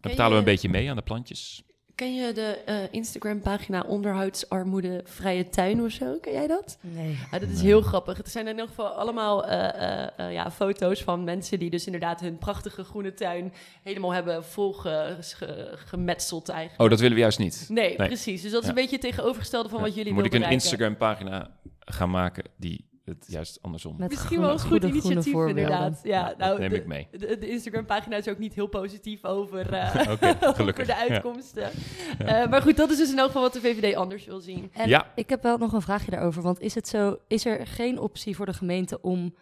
Dan 0.00 0.10
betalen 0.10 0.30
we 0.32 0.38
een 0.38 0.44
je- 0.44 0.50
beetje 0.50 0.68
mee 0.68 0.90
aan 0.90 0.96
de 0.96 1.02
plantjes. 1.02 1.62
Ken 1.94 2.14
je 2.14 2.32
de 2.32 2.42
eh, 2.66 2.76
Instagram-pagina 2.90 3.82
Onderhoudsarmoede 3.86 5.00
Vrije 5.04 5.48
Tuin 5.48 5.82
of 5.82 5.90
zo? 5.90 6.18
Ken 6.20 6.32
jij 6.32 6.46
dat? 6.46 6.78
Nee. 6.80 7.18
Ja, 7.30 7.38
dat 7.38 7.48
is 7.48 7.60
heel 7.62 7.80
grappig. 7.80 8.16
Het 8.16 8.28
zijn 8.30 8.44
in 8.46 8.50
ieder 8.52 8.68
geval 8.68 8.86
allemaal 8.88 9.46
eh, 9.46 9.68
eh, 10.02 10.08
eh, 10.16 10.32
ja, 10.32 10.50
foto's 10.50 11.02
van 11.02 11.24
mensen 11.24 11.58
die 11.58 11.70
dus 11.70 11.86
inderdaad 11.86 12.20
hun 12.20 12.38
prachtige 12.38 12.84
groene 12.84 13.14
tuin 13.14 13.52
helemaal 13.82 14.12
hebben 14.12 14.44
vol 14.44 14.72
ge- 14.72 15.16
ge- 15.20 15.72
gemetseld 15.74 16.48
eigenlijk. 16.48 16.82
Oh, 16.82 16.88
dat 16.90 16.98
willen 17.00 17.14
we 17.14 17.20
juist 17.22 17.38
niet. 17.38 17.66
Nee, 17.68 17.96
Nee. 17.96 18.06
precies. 18.08 18.42
Dus 18.42 18.50
dat 18.50 18.60
is 18.60 18.68
Ja. 18.68 18.74
een 18.74 18.80
beetje 18.80 18.96
het 18.96 19.04
tegenovergestelde 19.04 19.68
van 19.68 19.78
Ja. 19.78 19.84
wat 19.84 19.94
jullie 19.94 20.12
Moet 20.12 20.24
ik 20.24 20.32
een 20.32 20.38
willen. 20.38 20.54
Instagram-pagina 20.54 21.50
gaan 21.78 22.10
maken 22.10 22.44
die 22.56 22.84
het 23.04 23.24
juist 23.28 23.58
andersom... 23.62 23.96
Met 23.98 24.08
Misschien 24.08 24.26
groene- 24.28 24.46
wel 24.46 24.54
een 24.54 24.66
goed 24.70 24.82
initiatief 24.84 25.46
inderdaad. 25.46 26.00
Ja, 26.02 26.28
dat 26.28 26.38
nou, 26.38 26.58
neem 26.58 26.68
de, 26.70 26.76
ik 26.76 26.86
mee. 26.86 27.08
De, 27.10 27.38
de 27.38 27.48
Instagram-pagina 27.50 28.16
is 28.16 28.28
ook 28.28 28.38
niet 28.38 28.54
heel 28.54 28.66
positief 28.66 29.24
over, 29.24 29.72
eh, 29.72 30.10
Oké, 30.12 30.36
over 30.46 30.74
de 30.74 30.84
Ja. 30.86 31.08
uitkomsten. 31.08 31.70
Eh, 32.18 32.46
maar 32.48 32.62
goed, 32.62 32.76
dat 32.76 32.90
is 32.90 32.96
dus 32.96 33.10
in 33.10 33.18
elk 33.18 33.26
geval 33.26 33.42
wat 33.42 33.52
de 33.52 33.60
VVD 33.60 33.94
anders 33.94 34.24
wil 34.24 34.40
zien. 34.40 34.70
En 34.72 34.88
Ja. 34.88 35.12
ik 35.14 35.28
heb 35.28 35.42
wel 35.42 35.58
nog 35.58 35.72
een 35.72 35.82
vraagje 35.82 36.10
daarover. 36.10 36.42
Want 36.42 36.60
is 36.60 36.74
het 36.74 36.88
zo, 36.88 37.16
is 37.28 37.44
er 37.46 37.66
geen 37.66 37.98
optie 37.98 38.36
voor 38.36 38.46
de 38.46 38.52
gemeente 38.52 39.00
om 39.00 39.34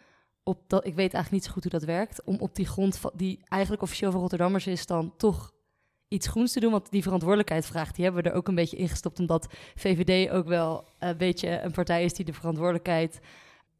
op 0.44 0.58
dat, 0.66 0.86
ik 0.86 0.94
weet 0.94 1.14
eigenlijk 1.14 1.30
niet 1.30 1.44
zo 1.44 1.50
goed 1.52 1.62
hoe 1.62 1.72
dat 1.72 1.82
werkt, 1.84 2.22
om 2.24 2.36
op 2.38 2.54
die 2.54 2.66
grond 2.66 3.00
die 3.14 3.40
eigenlijk 3.48 3.82
officieel 3.82 4.10
van 4.10 4.20
Rotterdammers 4.20 4.66
is, 4.66 4.86
dan 4.86 5.14
toch 5.16 5.52
iets 6.08 6.26
groens 6.26 6.52
te 6.52 6.60
doen? 6.60 6.70
Want 6.70 6.90
die 6.90 7.02
verantwoordelijkheid 7.02 7.66
vraagt, 7.66 7.94
die 7.94 8.04
hebben 8.04 8.22
we 8.22 8.30
er 8.30 8.36
ook 8.36 8.48
een 8.48 8.54
beetje 8.54 8.76
ingestopt, 8.76 9.18
omdat 9.18 9.46
VVD 9.74 10.30
ook 10.30 10.46
wel 10.46 10.84
een 10.98 11.16
beetje 11.16 11.60
een 11.60 11.72
partij 11.72 12.04
is 12.04 12.12
die 12.14 12.24
de 12.24 12.32
verantwoordelijkheid 12.32 13.20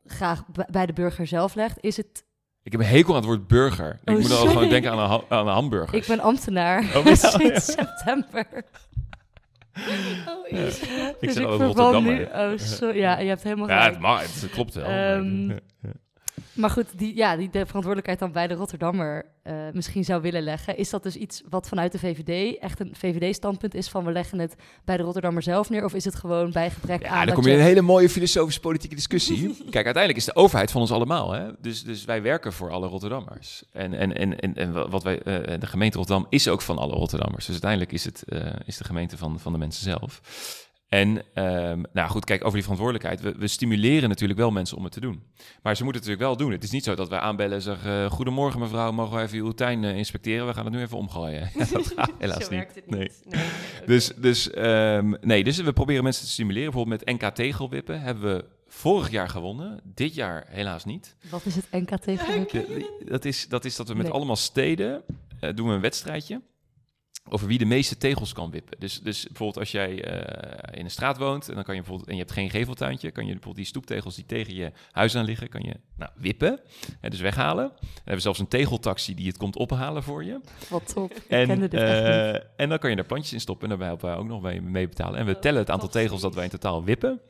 graag 0.07 0.45
bij 0.71 0.87
de 0.87 0.93
burger 0.93 1.27
zelf 1.27 1.55
legt. 1.55 1.79
Is 1.81 1.97
het, 1.97 2.25
Ik 2.63 2.73
heb 2.73 2.81
een 2.81 2.87
hekel 2.87 3.11
aan 3.11 3.17
het 3.21 3.25
woord 3.25 3.47
burger. 3.47 3.99
Oh, 4.05 4.15
ik 4.15 4.21
moet 4.21 4.31
al 4.31 4.37
sorry. 4.37 4.53
gewoon 4.53 4.69
denken 4.69 4.91
aan 4.91 4.99
een, 5.13 5.23
aan 5.29 5.47
een 5.47 5.53
hamburger. 5.53 5.95
ik 5.99 6.07
ben 6.07 6.21
ambtenaar 6.21 6.97
Oh, 6.97 7.05
ja, 7.05 7.15
sinds 7.39 7.43
ja. 7.43 7.61
september. 7.61 8.47
Oh, 10.29 10.49
Ja. 10.49 10.57
Ik 10.59 10.71
dus 11.21 11.33
zeg 11.35 11.45
ik 11.45 12.01
nu. 12.03 12.25
Oh, 12.25 12.53
sorry. 12.57 12.99
Ja, 12.99 13.19
je 13.19 13.29
hebt 13.29 13.43
helemaal 13.43 13.69
Ja, 13.69 13.85
het, 13.91 13.99
mag, 13.99 14.21
het 14.41 14.51
klopt 14.51 14.75
wel. 14.75 14.87
Maar 16.53 16.71
goed, 16.71 16.99
die, 16.99 17.17
ja, 17.17 17.37
die 17.37 17.51
de 17.51 17.67
verantwoordelijkheid 17.67 18.19
dan 18.19 18.33
bij 18.33 18.47
de 18.47 18.55
Rotterdammer 18.55 19.25
eh, 19.43 19.55
misschien 19.73 20.05
zou 20.05 20.23
willen 20.23 20.43
leggen. 20.43 20.77
Is 20.77 20.91
dat 20.91 21.03
dus 21.03 21.17
iets 21.17 21.43
wat 21.49 21.69
vanuit 21.69 21.93
de 21.93 21.99
VVD 21.99 22.59
echt 22.59 22.81
een 22.81 22.95
VVD-standpunt 22.97 23.75
is 23.75 23.89
van 23.89 24.05
we 24.05 24.13
leggen 24.13 24.39
het 24.39 24.55
bij 24.85 24.97
de 24.97 25.03
Rotterdammer 25.03 25.43
zelf 25.43 25.71
neer? 25.71 25.85
Of 25.85 25.95
is 25.95 26.05
het 26.05 26.15
gewoon 26.15 26.53
bij 26.53 26.71
gebrek 26.71 27.05
aan... 27.07 27.19
Ja, 27.19 27.25
dan 27.25 27.35
kom 27.35 27.45
je 27.45 27.51
in 27.51 27.59
een 27.59 27.65
hele 27.65 27.81
mooie 27.81 28.09
filosofische 28.09 28.61
politieke 28.61 28.95
discussie. 28.95 29.49
Kijk, 29.71 29.85
uiteindelijk 29.85 30.17
is 30.17 30.25
de 30.25 30.35
overheid 30.35 30.71
van 30.71 30.81
ons 30.81 30.93
allemaal. 30.93 31.33
Hè? 31.33 31.51
Dus, 31.59 31.85
dus 31.85 32.05
wij 32.05 32.23
werken 32.23 32.53
voor 32.53 32.71
alle 32.71 32.87
Rotterdammers. 32.87 33.65
En, 33.73 33.95
en, 33.95 34.17
en, 34.17 34.41
en, 34.41 34.55
en 34.55 34.91
wat 34.91 35.03
wij, 35.03 35.23
eh, 35.23 35.61
de 35.61 35.67
gemeente 35.67 35.97
Rotterdam 35.97 36.27
is 36.29 36.49
ook 36.49 36.63
van 36.63 36.79
alle 36.79 36.95
Rotterdammers. 36.95 37.45
Dus 37.45 37.53
uiteindelijk 37.53 37.93
is 37.93 38.05
het 38.05 38.23
eh, 38.23 38.47
is 38.65 38.77
de 38.77 38.85
gemeente 38.85 39.17
van, 39.17 39.41
van 39.41 39.53
de 39.53 39.59
mensen 39.59 39.83
zelf. 39.83 40.21
En 40.93 41.23
ehm, 41.35 41.83
nou 41.93 42.11
goed, 42.11 42.25
kijk, 42.25 42.41
over 42.41 42.53
die 42.53 42.63
verantwoordelijkheid. 42.63 43.21
We, 43.21 43.35
we 43.41 43.47
stimuleren 43.47 44.09
natuurlijk 44.09 44.39
wel 44.39 44.51
mensen 44.51 44.77
om 44.77 44.85
het 44.85 44.93
te 44.93 45.01
doen. 45.01 45.23
Maar 45.63 45.77
ze 45.77 45.85
moeten 45.85 46.03
het 46.03 46.11
natuurlijk 46.11 46.21
wel 46.21 46.37
doen. 46.37 46.51
Het 46.53 46.63
is 46.65 46.71
niet 46.71 46.85
zo 46.85 46.95
dat 46.95 47.09
wij 47.09 47.19
aanbellen 47.19 47.55
en 47.57 47.63
zeggen... 47.63 48.05
eh, 48.05 48.11
Goedemorgen 48.11 48.61
mevrouw, 48.61 48.93
mogen 48.93 49.17
we 49.17 49.23
even 49.23 49.39
uw 49.39 49.51
tuin 49.53 49.85
eh, 49.85 49.97
inspecteren? 49.97 50.47
We 50.47 50.55
gaan 50.55 50.65
het 50.65 50.75
nu 50.75 50.81
even 50.81 50.97
omgooien. 50.99 51.51
Ja, 51.55 51.65
dat 51.73 51.93
gaat 51.97 52.11
helaas 52.19 52.45
Zo 52.45 52.51
niet. 52.51 52.59
werkt 52.59 52.75
het 52.75 52.91
Nee. 52.91 53.01
niet. 53.01 53.23
Nee. 53.29 53.45
Dus, 53.87 54.13
dus, 54.17 54.51
ehm, 54.51 55.13
nee, 55.21 55.45
dus 55.45 55.57
we 55.61 55.73
proberen 55.73 56.03
mensen 56.05 56.25
te 56.25 56.31
stimuleren. 56.31 56.71
Bijvoorbeeld 56.71 57.05
met 57.05 57.21
NK 57.23 57.35
Tegelwippen 57.35 58.01
hebben 58.01 58.35
we 58.37 58.45
vorig 58.69 59.11
jaar 59.11 59.29
gewonnen. 59.29 59.81
Dit 59.85 60.15
jaar 60.15 60.45
helaas 60.49 60.85
niet. 60.85 61.17
Wat 61.31 61.45
is 61.45 61.55
het 61.55 61.67
NK? 61.71 62.03
De- 62.05 63.05
dat, 63.05 63.25
is, 63.25 63.49
dat 63.49 63.65
is 63.65 63.77
dat 63.77 63.89
we 63.89 63.95
met 63.95 64.03
Nee. 64.03 64.13
allemaal 64.13 64.37
steden 64.37 65.03
eh, 65.41 65.51
doen 65.55 65.69
we 65.69 65.75
een 65.75 65.81
wedstrijdje 65.81 66.41
over 67.29 67.47
wie 67.47 67.59
de 67.59 67.65
meeste 67.65 67.97
tegels 67.97 68.33
kan 68.33 68.51
wippen. 68.51 68.81
Dus, 68.81 69.01
dus 69.01 69.27
bijvoorbeeld 69.27 69.59
als 69.59 69.71
jij 69.71 70.05
eh, 70.05 70.79
in 70.79 70.85
een 70.85 70.91
straat 70.91 71.19
woont 71.19 71.49
en 71.49 71.55
dan 71.55 71.65
kan 71.65 71.75
je 71.75 71.81
bijvoorbeeld 71.81 72.09
en 72.09 72.17
je 72.17 72.21
hebt 72.23 72.35
geen 72.35 72.51
geveltuintje, 72.51 73.11
kan 73.11 73.23
je 73.23 73.31
bijvoorbeeld 73.31 73.57
die 73.57 73.67
stoeptegels 73.67 74.15
die 74.15 74.27
tegen 74.27 74.55
je 74.55 74.73
huis 74.91 75.17
aan 75.17 75.25
liggen, 75.25 75.49
kan 75.49 75.63
je 75.63 75.77
nou, 75.97 76.11
wippen 76.17 76.61
en 77.01 77.11
dus 77.11 77.21
weghalen. 77.21 77.73
We 77.81 77.89
hebben 78.05 78.23
zelfs 78.23 78.39
een 78.39 78.49
tegeltaxi 78.49 79.15
die 79.15 79.27
het 79.27 79.37
komt 79.37 79.57
ophalen 79.57 80.03
voor 80.03 80.25
je. 80.25 80.41
Wat 80.69 80.93
top. 80.95 81.13
En, 81.29 81.61
dit 81.61 81.75
eh, 81.75 82.35
en 82.35 82.69
dan 82.69 82.79
kan 82.79 82.91
je 82.91 82.97
er 82.97 83.05
plantjes 83.05 83.33
in 83.33 83.41
stoppen 83.41 83.63
en 83.63 83.69
daarbij 83.69 83.89
helpen 83.89 84.09
wij 84.09 84.19
ook 84.19 84.27
nog 84.27 84.43
mee, 84.43 84.61
mee 84.61 84.89
betalen. 84.89 85.19
En 85.19 85.27
we 85.27 85.35
Oh, 85.35 85.41
tellen 85.41 85.61
het 85.61 85.71
aantal 85.71 85.89
tegels 85.89 86.21
dat 86.21 86.35
wij 86.35 86.45
in 86.45 86.51
totaal 86.51 86.85
wippen. 86.85 87.21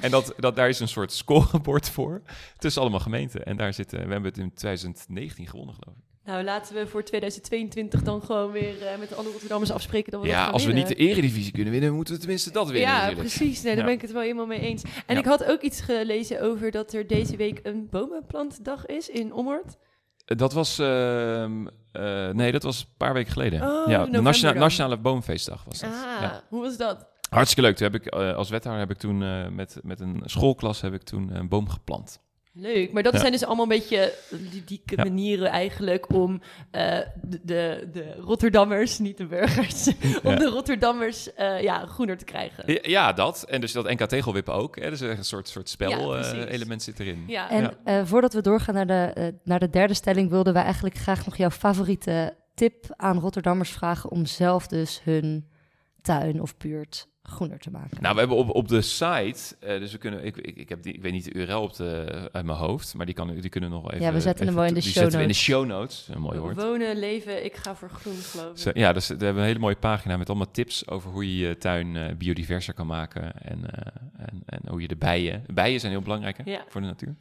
En 0.00 0.10
dat, 0.10 0.34
dat, 0.36 0.56
daar 0.56 0.68
is 0.68 0.80
een 0.80 0.88
soort 0.88 1.12
scorebord 1.12 1.90
voor 1.90 2.22
tussen 2.58 2.82
allemaal 2.82 3.00
gemeenten. 3.00 3.44
En 3.44 3.56
daar 3.56 3.74
zitten, 3.74 3.98
we 4.06 4.12
hebben 4.12 4.30
het 4.30 4.38
in 4.38 4.54
2019 4.54 5.46
gewonnen, 5.46 5.74
geloof 5.74 5.96
ik. 5.96 6.13
Nou, 6.24 6.44
laten 6.44 6.74
we 6.74 6.86
voor 6.86 7.02
2022 7.04 8.02
dan 8.02 8.22
gewoon 8.22 8.50
weer 8.52 8.82
eh, 8.86 8.98
met 8.98 9.08
de 9.08 9.14
andere 9.14 9.30
Rotterdammers 9.32 9.70
afspreken 9.70 10.12
dat 10.12 10.20
we 10.20 10.26
dat 10.26 10.36
Ja, 10.36 10.46
als 10.48 10.64
we 10.64 10.72
niet 10.72 10.88
de 10.88 10.94
eredivisie 10.94 11.52
kunnen 11.52 11.72
winnen, 11.72 11.92
moeten 11.94 12.14
we 12.14 12.20
tenminste 12.20 12.50
dat 12.50 12.64
winnen 12.70 12.90
Ja, 12.90 12.92
natuurlijk. 13.00 13.18
precies. 13.20 13.62
Nee, 13.62 13.72
daar 13.72 13.80
Ja. 13.80 13.84
ben 13.84 13.94
ik 13.94 14.02
het 14.02 14.12
wel 14.12 14.22
helemaal 14.22 14.46
mee 14.46 14.60
eens. 14.60 14.82
En 14.82 15.14
Ja. 15.14 15.20
ik 15.20 15.24
had 15.26 15.44
ook 15.44 15.60
iets 15.60 15.80
gelezen 15.80 16.42
over 16.42 16.70
dat 16.70 16.92
er 16.92 17.06
deze 17.06 17.36
week 17.36 17.60
een 17.62 17.88
bomenplantdag 17.90 18.86
is 18.86 19.08
in 19.08 19.32
Ommoord. 19.32 19.76
Dat 20.24 20.52
was, 20.52 20.78
ehm, 20.78 21.66
eh, 21.92 22.28
nee, 22.30 22.52
dat 22.52 22.62
was 22.62 22.80
een 22.80 22.94
paar 22.96 23.12
weken 23.12 23.32
geleden. 23.32 23.62
Oh, 23.62 23.88
ja, 23.88 24.04
de 24.06 24.20
nationale, 24.20 24.54
dan. 24.54 24.62
nationale 24.62 24.96
Boomfeestdag 24.98 25.64
was 25.64 25.78
dat. 25.80 25.90
Ah, 25.90 26.20
Ja. 26.20 26.42
hoe 26.48 26.60
was 26.60 26.76
dat? 26.76 27.06
Hartstikke 27.28 27.62
leuk. 27.68 27.76
Toen 27.76 27.86
heb 27.92 28.02
ik, 28.02 28.06
eh, 28.06 28.36
als 28.36 28.50
wethouder 28.50 28.86
heb 28.86 28.90
ik 28.96 28.98
toen 29.02 29.22
eh, 29.22 29.48
met, 29.48 29.78
met 29.82 30.00
een 30.00 30.22
schoolklas 30.24 30.80
heb 30.80 30.94
ik 30.94 31.02
toen 31.02 31.34
een 31.36 31.48
boom 31.48 31.68
geplant. 31.68 32.20
Leuk, 32.56 32.92
maar 32.92 33.02
dat 33.02 33.12
Ja. 33.12 33.18
zijn 33.18 33.32
dus 33.32 33.44
allemaal 33.44 33.62
een 33.62 33.68
beetje 33.78 34.12
ludieke 34.28 34.96
Ja. 34.96 35.02
manieren 35.02 35.46
eigenlijk 35.48 36.12
om 36.12 36.40
eh, 36.70 36.98
de, 37.22 37.40
de, 37.42 37.88
de 37.92 38.14
Rotterdammers, 38.18 38.98
niet 38.98 39.16
de 39.16 39.26
burgers, 39.26 39.86
om 40.22 40.30
Ja. 40.30 40.36
de 40.36 40.44
Rotterdammers 40.48 41.34
eh, 41.34 41.62
ja, 41.62 41.86
groener 41.86 42.18
te 42.18 42.24
krijgen. 42.24 42.72
Ja, 42.72 42.78
ja, 42.82 43.12
dat. 43.12 43.42
En 43.42 43.60
dus 43.60 43.72
dat 43.72 43.88
NK 43.90 44.00
tegelwippen 44.06 44.54
ook. 44.54 44.78
Hè. 44.80 44.90
Dus 44.90 45.00
een 45.00 45.24
soort, 45.24 45.48
soort 45.48 45.74
Ja, 45.78 45.88
spel-element 45.88 46.82
zit 46.82 47.00
erin. 47.00 47.24
Ja, 47.26 47.50
En 47.50 47.62
Ja. 47.62 47.74
eh, 47.84 48.06
voordat 48.06 48.32
we 48.34 48.40
doorgaan 48.40 48.74
naar 48.74 48.86
de, 48.86 49.10
eh, 49.14 49.26
naar 49.44 49.60
de 49.60 49.70
derde 49.70 49.94
stelling, 49.94 50.30
wilden 50.30 50.52
wij 50.52 50.62
eigenlijk 50.62 50.96
graag 50.96 51.24
nog 51.24 51.36
jouw 51.36 51.50
favoriete 51.50 52.36
tip 52.54 52.84
aan 52.96 53.18
Rotterdammers 53.18 53.70
vragen 53.70 54.10
om 54.10 54.26
zelf 54.26 54.66
dus 54.66 55.00
hun 55.04 55.48
tuin 56.02 56.40
of 56.42 56.56
buurt 56.56 57.08
groener 57.28 57.58
te 57.58 57.70
maken. 57.70 57.96
Nou, 58.00 58.14
we 58.14 58.20
hebben 58.20 58.36
op, 58.36 58.50
op 58.50 58.68
de 58.68 58.82
site, 58.82 59.56
eh, 59.60 59.78
dus 59.78 59.92
we 59.92 59.98
kunnen, 59.98 60.24
ik, 60.24 60.36
ik, 60.36 60.56
ik, 60.56 60.68
heb 60.68 60.82
die, 60.82 60.92
ik 60.92 61.02
weet 61.02 61.12
niet 61.12 61.24
de 61.24 61.32
URL 61.32 61.62
op 61.62 61.76
de, 61.76 62.28
uit 62.32 62.44
mijn 62.44 62.58
hoofd, 62.58 62.94
maar 62.94 63.06
die, 63.06 63.14
kan, 63.14 63.34
die 63.40 63.48
kunnen 63.48 63.70
we 63.70 63.76
nog 63.76 63.90
even... 63.92 64.04
Ja, 64.04 64.12
we 64.12 64.20
zetten 64.20 64.46
hem 64.46 64.54
wel 64.54 64.64
in 64.64 64.74
de 64.74 64.80
show 64.80 64.92
zetten 64.92 65.18
we 65.18 65.24
in 65.24 65.32
de 65.32 65.34
notes. 65.34 65.42
show 65.42 65.66
notes. 65.66 66.08
Een 66.10 66.20
mooi 66.20 66.38
woord. 66.38 66.56
Wonen, 66.56 66.98
leven, 66.98 67.44
ik 67.44 67.56
ga 67.56 67.74
voor 67.74 67.90
groen, 67.90 68.16
geloof 68.16 68.50
ik. 68.50 68.58
Zo, 68.58 68.70
ja, 68.74 68.92
dus 68.92 69.08
we 69.08 69.24
hebben 69.24 69.42
een 69.42 69.48
hele 69.48 69.58
mooie 69.58 69.76
pagina 69.76 70.16
met 70.16 70.28
allemaal 70.28 70.50
tips 70.50 70.88
over 70.88 71.10
hoe 71.10 71.36
je 71.36 71.46
je 71.46 71.58
tuin 71.58 71.96
eh, 71.96 72.14
biodiverser 72.16 72.74
kan 72.74 72.86
maken 72.86 73.42
en, 73.42 73.70
eh, 73.70 73.92
en, 74.16 74.42
en 74.46 74.60
hoe 74.68 74.80
je 74.80 74.88
de 74.88 74.96
bijen... 74.96 75.44
Bijen 75.54 75.80
zijn 75.80 75.92
heel 75.92 76.02
belangrijk 76.02 76.36
hè, 76.36 76.50
Ja. 76.50 76.64
voor 76.68 76.80
de 76.80 76.86
natuur. 76.86 77.14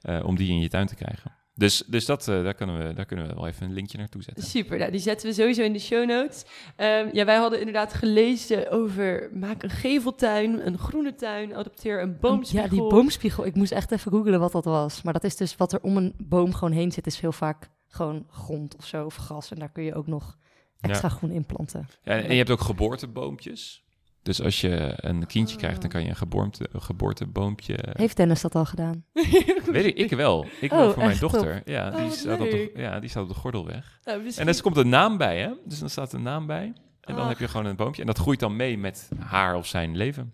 Eh, 0.00 0.24
om 0.24 0.36
die 0.36 0.50
in 0.50 0.60
je 0.60 0.68
tuin 0.68 0.86
te 0.86 0.94
krijgen. 0.94 1.32
Dus, 1.58 1.82
dus 1.86 2.04
dat, 2.04 2.28
eh, 2.28 2.42
daar, 2.42 2.54
kunnen 2.54 2.86
we, 2.86 2.94
daar 2.94 3.04
kunnen 3.04 3.28
we 3.28 3.34
wel 3.34 3.46
even 3.46 3.66
een 3.66 3.72
linkje 3.72 3.98
naartoe 3.98 4.22
zetten. 4.22 4.44
Super, 4.44 4.78
nou, 4.78 4.90
die 4.90 5.00
zetten 5.00 5.28
we 5.28 5.34
sowieso 5.34 5.62
in 5.62 5.72
de 5.72 5.78
show 5.78 6.08
notes. 6.08 6.44
Ehm, 6.76 7.08
ja, 7.12 7.24
wij 7.24 7.36
hadden 7.36 7.58
inderdaad 7.58 7.94
gelezen 7.94 8.70
over 8.70 9.30
maak 9.32 9.62
een 9.62 9.70
geveltuin, 9.70 10.66
een 10.66 10.78
groene 10.78 11.14
tuin, 11.14 11.54
adopteer 11.54 12.02
een 12.02 12.18
boomspiegel. 12.20 12.64
Ja, 12.64 12.70
die 12.70 12.88
boomspiegel. 12.88 13.46
Ik 13.46 13.54
moest 13.54 13.72
echt 13.72 13.90
even 13.90 14.12
googelen 14.12 14.40
wat 14.40 14.52
dat 14.52 14.64
was. 14.64 15.02
Maar 15.02 15.12
dat 15.12 15.24
is 15.24 15.36
dus 15.36 15.56
wat 15.56 15.72
er 15.72 15.80
om 15.80 15.96
een 15.96 16.14
boom 16.18 16.54
gewoon 16.54 16.74
heen 16.74 16.92
zit, 16.92 17.06
is 17.06 17.20
heel 17.20 17.32
vaak 17.32 17.70
gewoon 17.88 18.26
grond 18.30 18.76
of 18.76 18.86
zo, 18.86 19.04
of 19.04 19.16
gras. 19.16 19.50
En 19.50 19.58
daar 19.58 19.72
kun 19.72 19.84
je 19.84 19.94
ook 19.94 20.06
nog 20.06 20.38
extra 20.80 21.08
groen 21.08 21.30
in 21.30 21.46
planten. 21.46 21.88
Ja, 22.02 22.12
en 22.12 22.30
je 22.30 22.36
hebt 22.36 22.50
ook 22.50 22.60
geboorteboompjes. 22.60 23.84
Dus 24.28 24.42
als 24.42 24.60
je 24.60 24.92
een 24.96 25.26
kindje 25.26 25.54
Oh. 25.54 25.60
krijgt, 25.60 25.80
dan 25.80 25.90
kan 25.90 26.02
je 26.02 26.08
een, 26.08 26.16
geboorte, 26.16 26.68
een 26.72 26.82
geboorteboompje... 26.82 27.78
Heeft 27.92 28.16
Dennis 28.16 28.40
dat 28.40 28.54
al 28.54 28.64
gedaan? 28.64 29.04
Weet 29.72 29.84
ik, 29.84 29.96
ik 29.96 30.10
wel. 30.10 30.46
Ik 30.60 30.72
Oh, 30.72 30.78
wel 30.78 30.92
voor 30.92 31.04
mijn 31.04 31.18
dochter. 31.18 31.62
Ja, 31.64 31.88
Oh, 31.88 31.96
die, 31.96 32.04
wat 32.04 32.14
staat 32.16 32.40
op 32.40 32.50
de, 32.50 32.70
ja, 32.74 33.00
die 33.00 33.10
staat 33.10 33.22
op 33.22 33.28
de 33.28 33.34
gordelweg. 33.34 33.98
Nou, 34.04 34.22
misschien- 34.22 34.46
En 34.48 34.54
er 34.54 34.62
komt 34.62 34.76
een 34.76 34.88
naam 34.88 35.16
bij, 35.16 35.38
hè? 35.40 35.50
Dus 35.64 35.78
dan 35.78 35.90
staat 35.90 36.12
een 36.12 36.22
naam 36.22 36.46
bij. 36.46 36.64
En 37.00 37.14
dan 37.14 37.22
Ach. 37.22 37.28
heb 37.28 37.38
je 37.38 37.48
gewoon 37.48 37.66
een 37.66 37.76
boompje. 37.76 38.00
En 38.00 38.06
dat 38.06 38.18
groeit 38.18 38.40
dan 38.40 38.56
mee 38.56 38.78
met 38.78 39.08
haar 39.18 39.56
of 39.56 39.66
zijn 39.66 39.96
leven. 39.96 40.32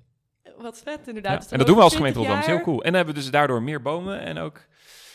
Wat 0.58 0.78
vet, 0.84 1.00
Ja. 1.02 1.06
inderdaad. 1.06 1.34
Dus 1.42 1.42
En 1.44 1.48
dan 1.48 1.58
dat 1.58 1.66
doen 1.66 1.76
we 1.76 1.82
als 1.82 1.94
gemeente 1.96 2.18
20 2.18 2.34
Rotterdam. 2.34 2.36
Dat 2.36 2.48
is 2.48 2.54
heel 2.54 2.64
cool. 2.64 2.76
En 2.78 2.84
dan 2.86 2.94
hebben 2.94 3.14
we 3.14 3.20
dus 3.20 3.30
daardoor 3.30 3.62
meer 3.62 3.82
bomen 3.82 4.20
en 4.20 4.38
ook... 4.38 4.60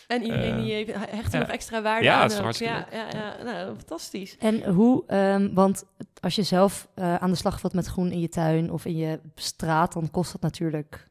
En 0.10 0.24
iedereen 0.24 0.54
Eh, 0.58 0.62
die 0.64 0.74
heeft, 0.74 0.94
hecht 0.96 1.34
er 1.34 1.40
ja. 1.40 1.46
nog 1.46 1.56
extra 1.56 1.82
waarde 1.82 2.04
Ja, 2.06 2.16
aan. 2.16 2.22
het 2.22 2.32
is 2.32 2.38
hartstikke 2.38 2.74
ja, 2.74 2.88
ja, 2.92 3.08
ja, 3.12 3.44
nou, 3.44 3.76
fantastisch. 3.76 4.38
En 4.38 4.64
hoe, 4.64 5.04
ehm, 5.08 5.54
want 5.54 5.84
als 6.20 6.36
je 6.36 6.44
zelf 6.44 6.88
eh, 6.96 7.16
aan 7.16 7.30
de 7.30 7.36
slag 7.36 7.62
wilt 7.62 7.74
met 7.74 7.86
groen 7.86 8.12
in 8.12 8.20
je 8.20 8.30
tuin 8.30 8.72
of 8.72 8.86
in 8.86 8.98
je 8.98 9.20
straat, 9.36 9.94
dan 9.94 10.12
kost 10.12 10.32
dat 10.32 10.42
natuurlijk 10.42 11.08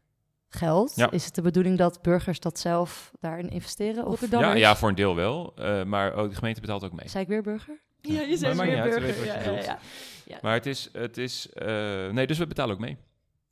geld. 0.48 0.92
Ja. 0.96 1.10
Is 1.10 1.24
het 1.24 1.34
de 1.34 1.42
bedoeling 1.42 1.78
dat 1.78 2.02
burgers 2.02 2.40
dat 2.40 2.58
zelf 2.58 3.12
daarin 3.20 3.48
investeren? 3.48 4.06
Of 4.06 4.30
Ja, 4.30 4.54
ja, 4.54 4.76
voor 4.76 4.88
een 4.88 4.94
deel 4.94 5.14
wel. 5.14 5.52
Eh, 5.56 5.84
maar 5.84 6.12
ook 6.14 6.28
de 6.28 6.36
gemeente 6.36 6.60
betaalt 6.60 6.84
ook 6.84 6.92
mee. 6.92 7.08
zei 7.08 7.22
ik 7.22 7.28
weer 7.28 7.42
burger? 7.42 7.80
Ja, 8.00 8.20
je 8.20 8.54
maakt 8.54 8.70
weer 8.70 8.82
burger. 8.82 9.24
Ja, 9.24 9.78
ja. 10.24 10.38
Maar 10.42 10.54
het 10.54 10.66
is... 10.66 10.88
Het 10.92 11.18
is 11.18 11.48
eh, 11.52 12.08
nee, 12.08 12.26
dus 12.26 12.38
we 12.38 12.46
betalen 12.46 12.74
ook 12.74 12.80
mee. 12.80 12.96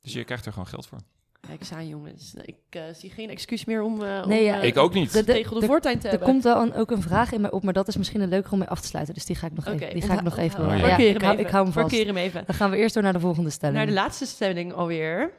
Dus 0.01 0.13
je 0.13 0.23
krijgt 0.23 0.45
er 0.45 0.51
gewoon 0.51 0.67
geld 0.67 0.87
voor. 0.87 0.99
Kijk 1.47 1.59
eens 1.59 1.71
aan, 1.73 1.87
jongens. 1.87 2.33
Ik 2.33 2.55
eh, 2.69 2.81
zie 2.93 3.09
geen 3.09 3.29
excuus 3.29 3.65
meer 3.65 3.81
om, 3.81 4.03
eh 4.03 4.25
Nee, 4.25 4.39
om, 4.39 4.45
ja, 4.45 4.59
eh, 4.61 4.67
Ik 4.67 4.77
ook 4.77 4.93
niet. 4.93 5.11
De- 5.11 5.23
de- 5.23 5.33
tegen 5.33 5.53
de, 5.53 5.59
de- 5.59 5.65
voortuin 5.65 5.99
te 5.99 6.07
Er 6.09 6.19
komt 6.19 6.43
wel 6.43 6.61
een, 6.61 6.73
ook 6.73 6.91
een 6.91 7.01
vraag 7.01 7.31
in 7.31 7.41
mij 7.41 7.51
op, 7.51 7.63
maar 7.63 7.73
dat 7.73 7.87
is 7.87 7.97
misschien 7.97 8.21
een 8.21 8.29
leuker 8.29 8.51
om 8.51 8.59
mee 8.59 8.67
af 8.67 8.81
te 8.81 8.87
sluiten. 8.87 9.13
Dus 9.13 9.25
die 9.25 9.35
ga 9.35 9.47
ik 9.47 9.53
nog 9.53 9.67
Oké, 9.67 9.75
even, 9.75 9.93
die 9.93 10.01
ga 10.09 10.13
ik 10.13 10.21
nog 10.21 10.37
even 10.37 10.65
Oh, 10.65 10.77
ja. 10.77 10.97
Ik, 10.97 11.13
hem 11.13 11.21
hou, 11.21 11.33
even. 11.33 11.45
ik 11.45 11.51
hou 11.51 11.63
hem 11.63 11.73
vast. 11.73 11.87
Parkeer 11.87 12.05
hem 12.05 12.17
even. 12.17 12.43
Dan 12.45 12.55
gaan 12.55 12.69
we 12.71 12.77
eerst 12.77 12.93
door 12.93 13.03
naar 13.03 13.13
de 13.13 13.19
volgende 13.19 13.49
stelling. 13.49 13.77
Naar 13.77 13.85
de 13.85 13.93
laatste 13.93 14.25
stelling 14.25 14.73
alweer. 14.73 15.31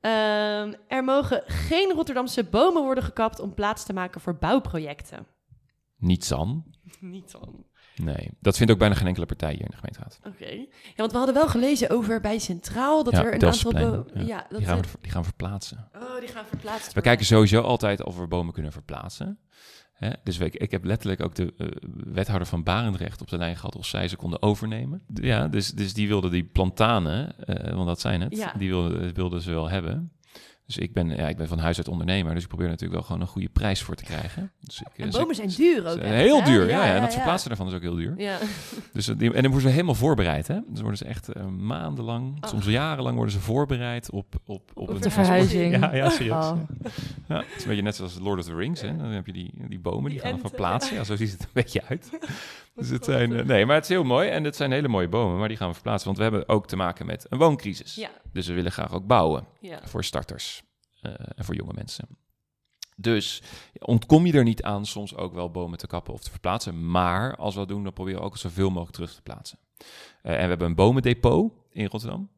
Ehm, 0.00 0.72
er 0.88 1.04
mogen 1.04 1.42
geen 1.46 1.92
Rotterdamse 1.94 2.44
bomen 2.44 2.82
worden 2.82 3.04
gekapt 3.04 3.40
om 3.40 3.54
plaats 3.54 3.84
te 3.84 3.92
maken 3.92 4.20
voor 4.20 4.34
bouwprojecten. 4.38 5.26
Niet 5.98 6.24
San. 6.24 6.64
Niet 7.00 7.32
dan. 7.32 7.64
Nee, 8.04 8.30
dat 8.40 8.56
vindt 8.56 8.72
ook 8.72 8.78
bijna 8.78 8.94
geen 8.94 9.06
enkele 9.06 9.26
partij 9.26 9.50
hier 9.52 9.60
in 9.60 9.70
de 9.70 9.76
gemeenteraad. 9.76 10.20
Oké. 10.26 10.50
Ja, 10.50 10.66
want 10.96 11.10
we 11.12 11.16
hadden 11.16 11.34
wel 11.34 11.48
gelezen 11.48 11.90
over 11.90 12.20
bij 12.20 12.38
Centraal 12.38 13.04
dat 13.04 13.12
Ja, 13.12 13.18
er 13.18 13.26
een 13.26 13.32
aantal 13.32 13.72
Delftsplein, 13.72 14.04
ja. 14.14 14.34
Ja, 14.34 14.46
dat 14.48 14.58
Die 14.58 14.66
gaan, 14.68 14.78
er- 14.78 14.84
we, 14.84 14.98
die 15.00 15.10
gaan 15.10 15.20
we 15.20 15.26
verplaatsen. 15.28 15.88
Oh, 15.94 16.18
die 16.20 16.28
gaan 16.28 16.44
verplaatst 16.48 16.92
We 16.92 17.00
kijken 17.00 17.26
sowieso 17.26 17.60
altijd 17.60 18.04
of 18.04 18.18
we 18.18 18.26
bomen 18.26 18.52
kunnen 18.52 18.72
verplaatsen. 18.72 19.38
Hè? 19.94 20.10
Dus 20.24 20.36
we, 20.36 20.50
ik 20.50 20.70
heb 20.70 20.84
letterlijk 20.84 21.22
ook 21.22 21.34
de 21.34 21.54
eh, 21.58 21.66
wethouder 22.12 22.46
van 22.48 22.62
Barendrecht 22.62 23.20
op 23.20 23.28
de 23.28 23.36
lijn 23.38 23.56
gehad 23.56 23.76
of 23.76 23.86
zij 23.86 24.08
ze 24.08 24.16
konden 24.16 24.42
overnemen. 24.42 25.02
Ja, 25.14 25.48
dus, 25.48 25.70
dus 25.70 25.94
die 25.94 26.08
wilden 26.08 26.30
die 26.30 26.44
plantanen, 26.44 27.38
eh, 27.46 27.74
want 27.74 27.86
dat 27.86 28.00
zijn 28.00 28.20
het, 28.20 28.44
die 28.58 28.68
wilden, 28.68 29.14
wilden 29.14 29.40
ze 29.40 29.50
wel 29.50 29.68
hebben. 29.70 30.12
Dus 30.70 30.78
ik 30.78 30.92
ben, 30.92 31.08
ja, 31.08 31.28
ik 31.28 31.36
ben 31.36 31.48
van 31.48 31.58
huis 31.58 31.76
uit 31.76 31.88
ondernemer, 31.88 32.34
dus 32.34 32.42
ik 32.42 32.48
probeer 32.48 32.66
natuurlijk 32.68 32.94
wel 32.94 33.02
gewoon 33.02 33.20
een 33.20 33.26
goede 33.26 33.48
prijs 33.48 33.82
voor 33.82 33.94
te 33.94 34.04
krijgen. 34.04 34.50
Dus 34.60 34.80
ik, 34.80 34.86
En 34.96 35.06
dus 35.06 35.16
bomen 35.16 35.34
zijn 35.34 35.48
duur 35.48 35.86
ook. 35.86 35.92
ze- 35.92 36.00
echt, 36.00 36.14
heel 36.14 36.38
hè? 36.38 36.44
duur, 36.44 36.68
ja, 36.68 36.84
ja, 36.86 36.94
en 36.94 37.02
het 37.02 37.12
verplaatsen 37.14 37.48
daarvan 37.48 37.66
is 37.68 37.74
ook 37.74 37.80
heel 37.80 37.94
duur. 37.94 38.14
Ja. 38.16 38.38
Dus, 38.92 39.08
eh, 39.08 39.14
en 39.20 39.32
dan 39.32 39.42
worden 39.42 39.60
ze 39.60 39.68
helemaal 39.68 39.94
voorbereid, 39.94 40.46
hè? 40.48 40.58
Dus 40.68 40.80
worden 40.80 40.98
ze 40.98 41.04
echt 41.04 41.28
eh, 41.28 41.46
maandenlang, 41.46 42.44
Oh. 42.44 42.48
soms 42.50 42.66
jarenlang 42.66 43.14
worden 43.16 43.32
ze 43.34 43.40
voorbereid 43.40 44.10
op, 44.10 44.34
op, 44.46 44.70
op, 44.74 44.88
Op 44.88 44.88
een 44.94 45.00
de 45.00 45.10
verhuizing. 45.10 45.78
Ja, 45.78 45.94
ja, 45.94 46.08
serieus. 46.10 46.44
Oh. 46.44 46.58
Ja, 47.28 47.36
het 47.36 47.46
is 47.56 47.62
een 47.62 47.68
beetje 47.68 47.82
net 47.82 47.96
zoals 47.96 48.18
Lord 48.18 48.38
of 48.38 48.44
the 48.44 48.54
Rings. 48.54 48.80
Hè? 48.80 48.96
Dan 48.96 49.06
heb 49.06 49.26
je 49.26 49.32
die, 49.32 49.52
die 49.68 49.78
bomen, 49.78 50.02
die, 50.02 50.10
Die 50.10 50.20
gaan 50.20 50.30
enten, 50.30 50.48
verplaatsen. 50.48 50.96
Ja. 50.96 51.04
zo 51.04 51.16
ziet 51.16 51.32
het 51.32 51.40
een 51.42 51.48
beetje 51.52 51.82
uit. 51.88 52.10
Dus 52.80 52.88
het 52.88 53.04
zijn, 53.04 53.32
eh, 53.32 53.44
nee, 53.44 53.66
maar 53.66 53.74
het 53.74 53.84
is 53.84 53.90
heel 53.90 54.04
mooi. 54.04 54.28
En 54.28 54.44
het 54.44 54.56
zijn 54.56 54.72
hele 54.72 54.88
mooie 54.88 55.08
bomen, 55.08 55.38
maar 55.38 55.48
die 55.48 55.56
gaan 55.56 55.68
we 55.68 55.74
verplaatsen. 55.74 56.06
Want 56.06 56.16
we 56.16 56.22
hebben 56.22 56.48
ook 56.48 56.66
te 56.66 56.76
maken 56.76 57.06
met 57.06 57.26
een 57.28 57.38
wooncrisis. 57.38 57.94
Ja. 57.94 58.10
Dus 58.32 58.46
we 58.46 58.54
willen 58.54 58.72
graag 58.72 58.92
ook 58.92 59.06
bouwen 59.06 59.46
ja. 59.60 59.80
voor 59.84 60.04
starters 60.04 60.62
eh, 61.00 61.12
en 61.34 61.44
voor 61.44 61.54
jonge 61.54 61.72
mensen. 61.74 62.08
Dus 62.96 63.42
ontkom 63.78 64.26
je 64.26 64.32
er 64.32 64.44
niet 64.44 64.62
aan 64.62 64.86
soms 64.86 65.16
ook 65.16 65.34
wel 65.34 65.50
bomen 65.50 65.78
te 65.78 65.86
kappen 65.86 66.12
of 66.12 66.20
te 66.20 66.30
verplaatsen. 66.30 66.90
Maar 66.90 67.36
als 67.36 67.54
we 67.54 67.60
dat 67.60 67.68
doen, 67.68 67.82
dan 67.82 67.92
proberen 67.92 68.20
we 68.20 68.26
ook 68.26 68.36
zoveel 68.36 68.68
mogelijk 68.68 68.92
terug 68.92 69.14
te 69.14 69.22
plaatsen. 69.22 69.58
Eh, 70.22 70.32
en 70.32 70.42
we 70.42 70.48
hebben 70.48 70.66
een 70.66 70.74
bomendepot 70.74 71.52
in 71.70 71.86
Rotterdam. 71.86 72.30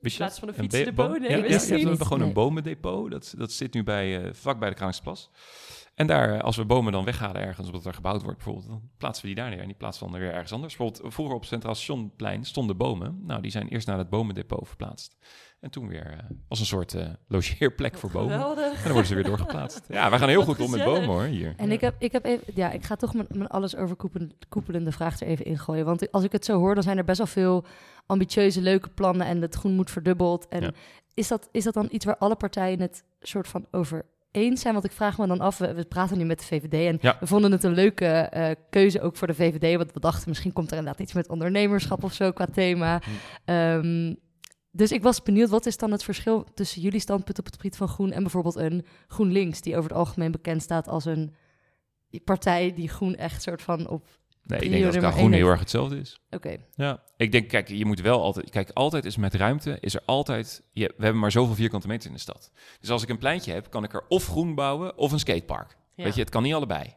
In 0.00 0.12
plaats 0.16 0.38
van 0.38 0.48
een 0.48 0.54
fietsendepot? 0.54 1.18
Nee, 1.18 1.30
ja, 1.30 1.36
ja, 1.36 1.44
ja, 1.44 1.58
we 1.58 1.88
hebben 1.88 2.06
gewoon 2.06 2.20
een 2.20 2.32
bomendepot. 2.32 3.10
Dat, 3.10 3.34
dat 3.36 3.52
zit 3.52 3.74
nu 3.74 3.82
bij, 3.82 4.34
vlak 4.34 4.58
bij 4.58 4.68
de 4.68 4.74
Kraanksplas. 4.74 5.30
En 6.00 6.06
daar, 6.06 6.34
eh, 6.34 6.40
als 6.40 6.56
we 6.56 6.64
bomen 6.64 6.92
dan 6.92 7.04
weghalen 7.04 7.42
ergens, 7.42 7.66
omdat 7.66 7.86
er 7.86 7.94
gebouwd 7.94 8.22
wordt 8.22 8.36
bijvoorbeeld, 8.36 8.68
dan 8.68 8.82
plaatsen 8.98 9.22
we 9.26 9.34
die 9.34 9.42
daar 9.42 9.50
neer. 9.50 9.60
En 9.60 9.66
die 9.66 9.76
plaatsen 9.76 10.06
we 10.06 10.12
dan 10.12 10.20
weer 10.20 10.32
ergens 10.32 10.52
anders. 10.52 10.76
Bijvoorbeeld, 10.76 11.14
vroeger 11.14 11.36
op 11.36 11.44
Centraal 11.44 11.74
Stationplein 11.74 12.44
stonden 12.44 12.76
bomen. 12.76 13.20
Nou, 13.22 13.42
die 13.42 13.50
zijn 13.50 13.68
eerst 13.68 13.86
naar 13.86 13.98
het 13.98 14.08
bomendepot 14.08 14.68
verplaatst. 14.68 15.16
En 15.60 15.70
toen 15.70 15.88
weer 15.88 16.06
eh, 16.06 16.18
als 16.48 16.60
een 16.60 16.66
soort 16.66 16.94
eh, 16.94 17.08
logeerplek 17.28 17.98
voor 17.98 18.10
bomen. 18.10 18.32
En 18.32 18.54
dan 18.54 18.82
worden 18.84 19.06
ze 19.06 19.14
weer 19.14 19.24
doorgeplaatst. 19.24 19.80
Ja, 19.88 20.10
wij 20.10 20.18
gaan 20.18 20.28
heel 20.28 20.44
Wat 20.44 20.56
goed 20.56 20.64
om 20.64 20.70
met 20.70 20.84
bomen 20.84 21.08
hoor, 21.08 21.22
hier. 21.22 21.54
En 21.56 21.70
ik 21.70 21.80
heb, 21.80 21.94
ik 21.98 22.12
heb 22.12 22.24
even, 22.24 22.44
ja, 22.54 22.70
ik 22.70 22.84
ga 22.84 22.96
toch 22.96 23.14
mijn, 23.14 23.26
mijn 23.30 23.48
alles 23.48 23.76
overkoepelende 23.76 24.92
vraag 24.92 25.20
er 25.20 25.26
even 25.26 25.44
ingooien. 25.44 25.84
Want 25.84 26.12
als 26.12 26.24
ik 26.24 26.32
het 26.32 26.44
zo 26.44 26.58
hoor, 26.58 26.74
dan 26.74 26.82
zijn 26.82 26.98
er 26.98 27.04
best 27.04 27.18
wel 27.18 27.26
veel 27.26 27.64
ambitieuze, 28.06 28.60
leuke 28.60 28.88
plannen 28.88 29.26
en 29.26 29.42
het 29.42 29.54
groen 29.54 29.74
moet 29.74 29.90
verdubbeld. 29.90 30.48
En 30.48 30.62
Ja. 30.62 30.70
is, 31.14 31.28
dat, 31.28 31.48
is 31.52 31.64
dat 31.64 31.74
dan 31.74 31.88
iets 31.90 32.04
waar 32.04 32.16
alle 32.16 32.36
partijen 32.36 32.80
het 32.80 33.04
soort 33.20 33.48
van 33.48 33.66
over 33.70 34.04
eens 34.30 34.60
zijn? 34.60 34.72
Want 34.72 34.84
ik 34.86 34.92
vraag 34.92 35.18
me 35.18 35.26
dan 35.26 35.40
af, 35.40 35.58
we, 35.58 35.74
we 35.74 35.84
praten 35.84 36.18
nu 36.18 36.24
met 36.24 36.38
de 36.38 36.44
VVD 36.44 36.72
en 36.72 36.98
Ja. 37.00 37.16
we 37.20 37.26
vonden 37.26 37.52
het 37.52 37.64
een 37.64 37.74
leuke 37.74 38.06
eh, 38.06 38.50
keuze 38.70 39.00
ook 39.00 39.16
voor 39.16 39.26
de 39.26 39.34
VVD. 39.34 39.76
Want 39.76 39.92
we 39.92 40.00
dachten, 40.00 40.28
misschien 40.28 40.52
komt 40.52 40.70
er 40.70 40.76
inderdaad 40.76 41.00
iets 41.02 41.12
met 41.12 41.28
ondernemerschap 41.28 42.04
of 42.04 42.12
zo 42.12 42.32
qua 42.32 42.46
thema. 42.46 43.00
Hm. 43.04 43.10
Ehm, 43.44 44.14
dus 44.70 44.92
ik 44.92 45.02
was 45.02 45.22
benieuwd, 45.22 45.48
wat 45.48 45.66
is 45.66 45.76
dan 45.76 45.92
het 45.92 46.04
verschil 46.04 46.44
tussen 46.54 46.82
jullie 46.82 47.00
standpunt 47.00 47.38
op 47.38 47.44
het 47.44 47.54
gebied 47.56 47.76
van 47.76 47.88
groen 47.88 48.12
en 48.12 48.22
bijvoorbeeld 48.22 48.56
een 48.56 48.86
GroenLinks, 49.08 49.60
die 49.60 49.76
over 49.76 49.90
het 49.90 49.98
algemeen 49.98 50.30
bekend 50.30 50.62
staat 50.62 50.88
als 50.88 51.04
een 51.04 51.34
partij 52.24 52.74
die 52.74 52.88
groen 52.88 53.16
echt 53.16 53.42
soort 53.42 53.62
van 53.62 53.88
op... 53.88 54.08
Nee, 54.50 54.60
ik 54.60 54.70
denk 54.70 55.02
dat 55.02 55.16
één 55.16 55.32
heel 55.32 55.48
erg 55.48 55.60
hetzelfde 55.60 55.98
is. 55.98 56.20
Oké, 56.30 56.56
Ja, 56.74 57.02
ik 57.16 57.32
denk, 57.32 57.48
kijk, 57.48 57.68
je 57.68 57.84
moet 57.84 58.00
wel 58.00 58.22
altijd, 58.22 58.50
kijk, 58.50 58.70
altijd 58.70 59.04
is 59.04 59.16
met 59.16 59.34
ruimte, 59.34 59.78
is 59.80 59.94
er 59.94 60.02
altijd, 60.04 60.62
je, 60.72 60.94
we 60.96 61.02
hebben 61.02 61.20
maar 61.20 61.30
zoveel 61.32 61.54
vierkante 61.54 61.86
meter 61.86 62.08
in 62.08 62.14
de 62.14 62.20
stad. 62.20 62.52
Dus 62.80 62.90
als 62.90 63.02
ik 63.02 63.08
een 63.08 63.18
pleintje 63.18 63.52
heb, 63.52 63.70
kan 63.70 63.84
ik 63.84 63.92
er 63.92 64.04
of 64.08 64.26
groen 64.26 64.54
bouwen 64.54 64.98
of 64.98 65.12
een 65.12 65.18
skatepark. 65.18 65.76
Ja. 65.94 66.04
Weet 66.04 66.14
je, 66.14 66.20
het 66.20 66.30
kan 66.30 66.42
niet 66.42 66.54
allebei. 66.54 66.94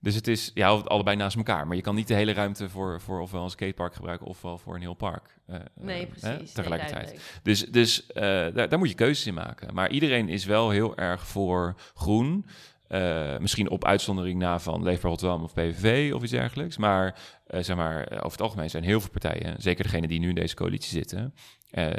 Dus 0.00 0.14
het 0.14 0.26
is, 0.28 0.50
ja, 0.54 0.68
allebei 0.68 1.16
naast 1.16 1.36
elkaar. 1.36 1.66
Maar 1.66 1.76
je 1.76 1.82
kan 1.82 1.94
niet 1.94 2.08
de 2.08 2.14
hele 2.14 2.32
ruimte 2.32 2.68
voor, 2.68 3.00
voor 3.00 3.20
ofwel 3.20 3.42
een 3.44 3.50
skatepark 3.50 3.94
gebruiken 3.94 4.26
ofwel 4.26 4.58
voor 4.58 4.74
een 4.74 4.80
heel 4.80 4.94
park. 4.94 5.38
eh, 5.46 5.56
Nee, 5.74 6.02
eh, 6.02 6.08
precies. 6.08 6.28
hè, 6.28 6.54
tegelijkertijd. 6.54 7.40
Dus, 7.42 7.66
dus 7.66 8.06
eh, 8.06 8.22
daar, 8.22 8.68
daar 8.68 8.78
moet 8.78 8.88
je 8.88 8.94
keuzes 8.94 9.26
in 9.26 9.34
maken. 9.34 9.74
Maar 9.74 9.90
iedereen 9.90 10.28
is 10.28 10.44
wel 10.44 10.70
heel 10.70 10.96
erg 10.96 11.26
voor 11.26 11.74
groen. 11.94 12.46
Eh, 12.88 13.38
misschien 13.38 13.70
op 13.70 13.84
uitzondering 13.84 14.38
na 14.38 14.58
van 14.58 14.82
Leefbaar 14.82 15.10
Rotterdam 15.10 15.42
of 15.42 15.52
PVV 15.52 16.12
of 16.14 16.22
iets 16.22 16.30
dergelijks. 16.30 16.76
Maar, 16.76 17.18
eh, 17.46 17.62
zeg 17.62 17.76
maar 17.76 18.04
eh, 18.04 18.16
over 18.16 18.30
het 18.30 18.40
algemeen 18.40 18.70
zijn 18.70 18.84
heel 18.84 19.00
veel 19.00 19.10
partijen, 19.10 19.54
zeker 19.58 19.84
degene 19.84 20.06
die 20.06 20.20
nu 20.20 20.28
in 20.28 20.34
deze 20.34 20.54
coalitie 20.54 20.92
zitten, 20.92 21.34
eh, 21.70 21.90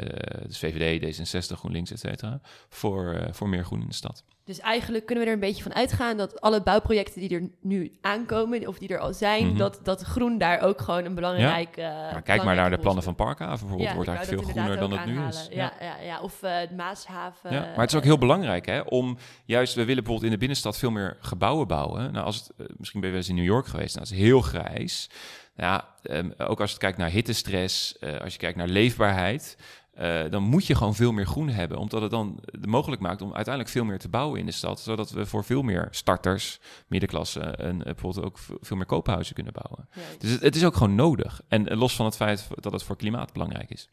dus 0.46 0.58
VVD, 0.58 1.00
D66, 1.18 1.56
GroenLinks, 1.58 1.90
et 1.90 1.98
cetera, 1.98 2.40
voor, 2.68 3.12
eh, 3.12 3.32
voor 3.32 3.48
meer 3.48 3.64
groen 3.64 3.80
in 3.80 3.86
de 3.88 3.94
stad. 3.94 4.24
Dus 4.44 4.60
eigenlijk 4.60 5.06
kunnen 5.06 5.24
we 5.24 5.30
er 5.30 5.36
een 5.36 5.42
beetje 5.42 5.62
van 5.62 5.74
uitgaan 5.74 6.16
dat 6.16 6.40
alle 6.40 6.62
bouwprojecten 6.62 7.20
die 7.20 7.30
er 7.34 7.48
nu 7.60 7.98
aankomen, 8.00 8.66
of 8.66 8.78
die 8.78 8.88
er 8.88 8.98
al 8.98 9.12
zijn, 9.14 9.46
Mhm. 9.46 9.56
dat, 9.56 9.80
dat 9.82 10.02
groen 10.02 10.38
daar 10.38 10.60
ook 10.60 10.80
gewoon 10.80 11.04
een 11.04 11.14
belangrijk. 11.14 11.76
eh, 11.76 11.84
maar 11.84 12.22
kijk 12.22 12.44
maar 12.44 12.54
naar 12.56 12.70
de 12.70 12.78
plannen 12.78 13.02
van 13.04 13.14
Parkhaven 13.14 13.58
bijvoorbeeld, 13.66 13.94
wordt 13.94 14.08
ik 14.10 14.16
eigenlijk 14.16 14.44
veel 14.46 14.54
groener 14.54 14.78
dan 14.78 14.90
het 14.98 15.06
nu 15.06 15.26
is. 15.26 15.46
Ja, 15.50 15.72
ja, 15.80 15.96
ja. 16.00 16.20
Of 16.20 16.42
Maashaven. 16.76 17.52
Ja, 17.52 17.60
maar 17.60 17.78
het 17.80 17.90
is 17.90 17.96
ook 17.96 18.04
heel 18.04 18.18
belangrijk 18.18 18.66
hè, 18.66 18.80
om 18.80 19.18
juist, 19.44 19.74
we 19.74 19.80
willen 19.84 19.94
bijvoorbeeld 20.02 20.24
in 20.26 20.30
de 20.32 20.38
binnenstad 20.38 20.78
veel 20.78 20.90
meer 20.90 21.16
gebouwen 21.20 21.66
bouwen. 21.66 22.12
Nou, 22.12 22.24
als 22.24 22.36
het, 22.36 22.52
misschien 22.78 23.00
ben 23.00 23.08
je 23.10 23.14
wel 23.16 23.24
eens 23.24 23.28
in 23.28 23.34
New 23.42 23.52
York 23.52 23.66
geweest, 23.66 23.94
nou, 23.94 24.06
dat 24.08 24.16
is 24.18 24.22
heel 24.24 24.40
grijs. 24.40 25.10
Ja, 25.58 25.94
ehm, 26.02 26.30
ook 26.36 26.60
als 26.60 26.72
je 26.72 26.78
kijkt 26.78 26.98
naar 26.98 27.10
hittestress, 27.10 27.98
eh, 27.98 28.20
als 28.20 28.32
je 28.32 28.38
kijkt 28.38 28.56
naar 28.56 28.68
leefbaarheid, 28.68 29.56
eh, 29.92 30.30
dan 30.30 30.42
moet 30.42 30.66
je 30.66 30.74
gewoon 30.74 30.94
veel 30.94 31.12
meer 31.12 31.26
groen 31.26 31.48
hebben, 31.48 31.78
omdat 31.78 32.02
het 32.02 32.10
dan 32.10 32.40
mogelijk 32.66 33.02
maakt 33.02 33.22
om 33.22 33.34
uiteindelijk 33.34 33.74
veel 33.74 33.84
meer 33.84 33.98
te 33.98 34.08
bouwen 34.08 34.40
in 34.40 34.46
de 34.46 34.52
stad, 34.52 34.80
zodat 34.80 35.10
we 35.10 35.26
voor 35.26 35.44
veel 35.44 35.62
meer 35.62 35.88
starters, 35.90 36.60
middenklasse 36.86 37.40
en 37.40 37.78
eh, 37.78 37.84
bijvoorbeeld 37.84 38.26
ook 38.26 38.38
veel 38.60 38.76
meer 38.76 38.86
koophuizen 38.86 39.34
kunnen 39.34 39.52
bouwen. 39.52 39.88
Ja, 39.92 40.18
Dus 40.18 40.30
het, 40.30 40.40
het 40.40 40.56
is 40.56 40.64
ook 40.64 40.76
gewoon 40.76 40.94
nodig. 40.94 41.40
En 41.48 41.76
los 41.76 41.96
van 41.96 42.04
het 42.04 42.16
feit 42.16 42.48
dat 42.54 42.72
het 42.72 42.82
voor 42.82 42.96
klimaat 42.96 43.32
belangrijk 43.32 43.70
is. 43.70 43.88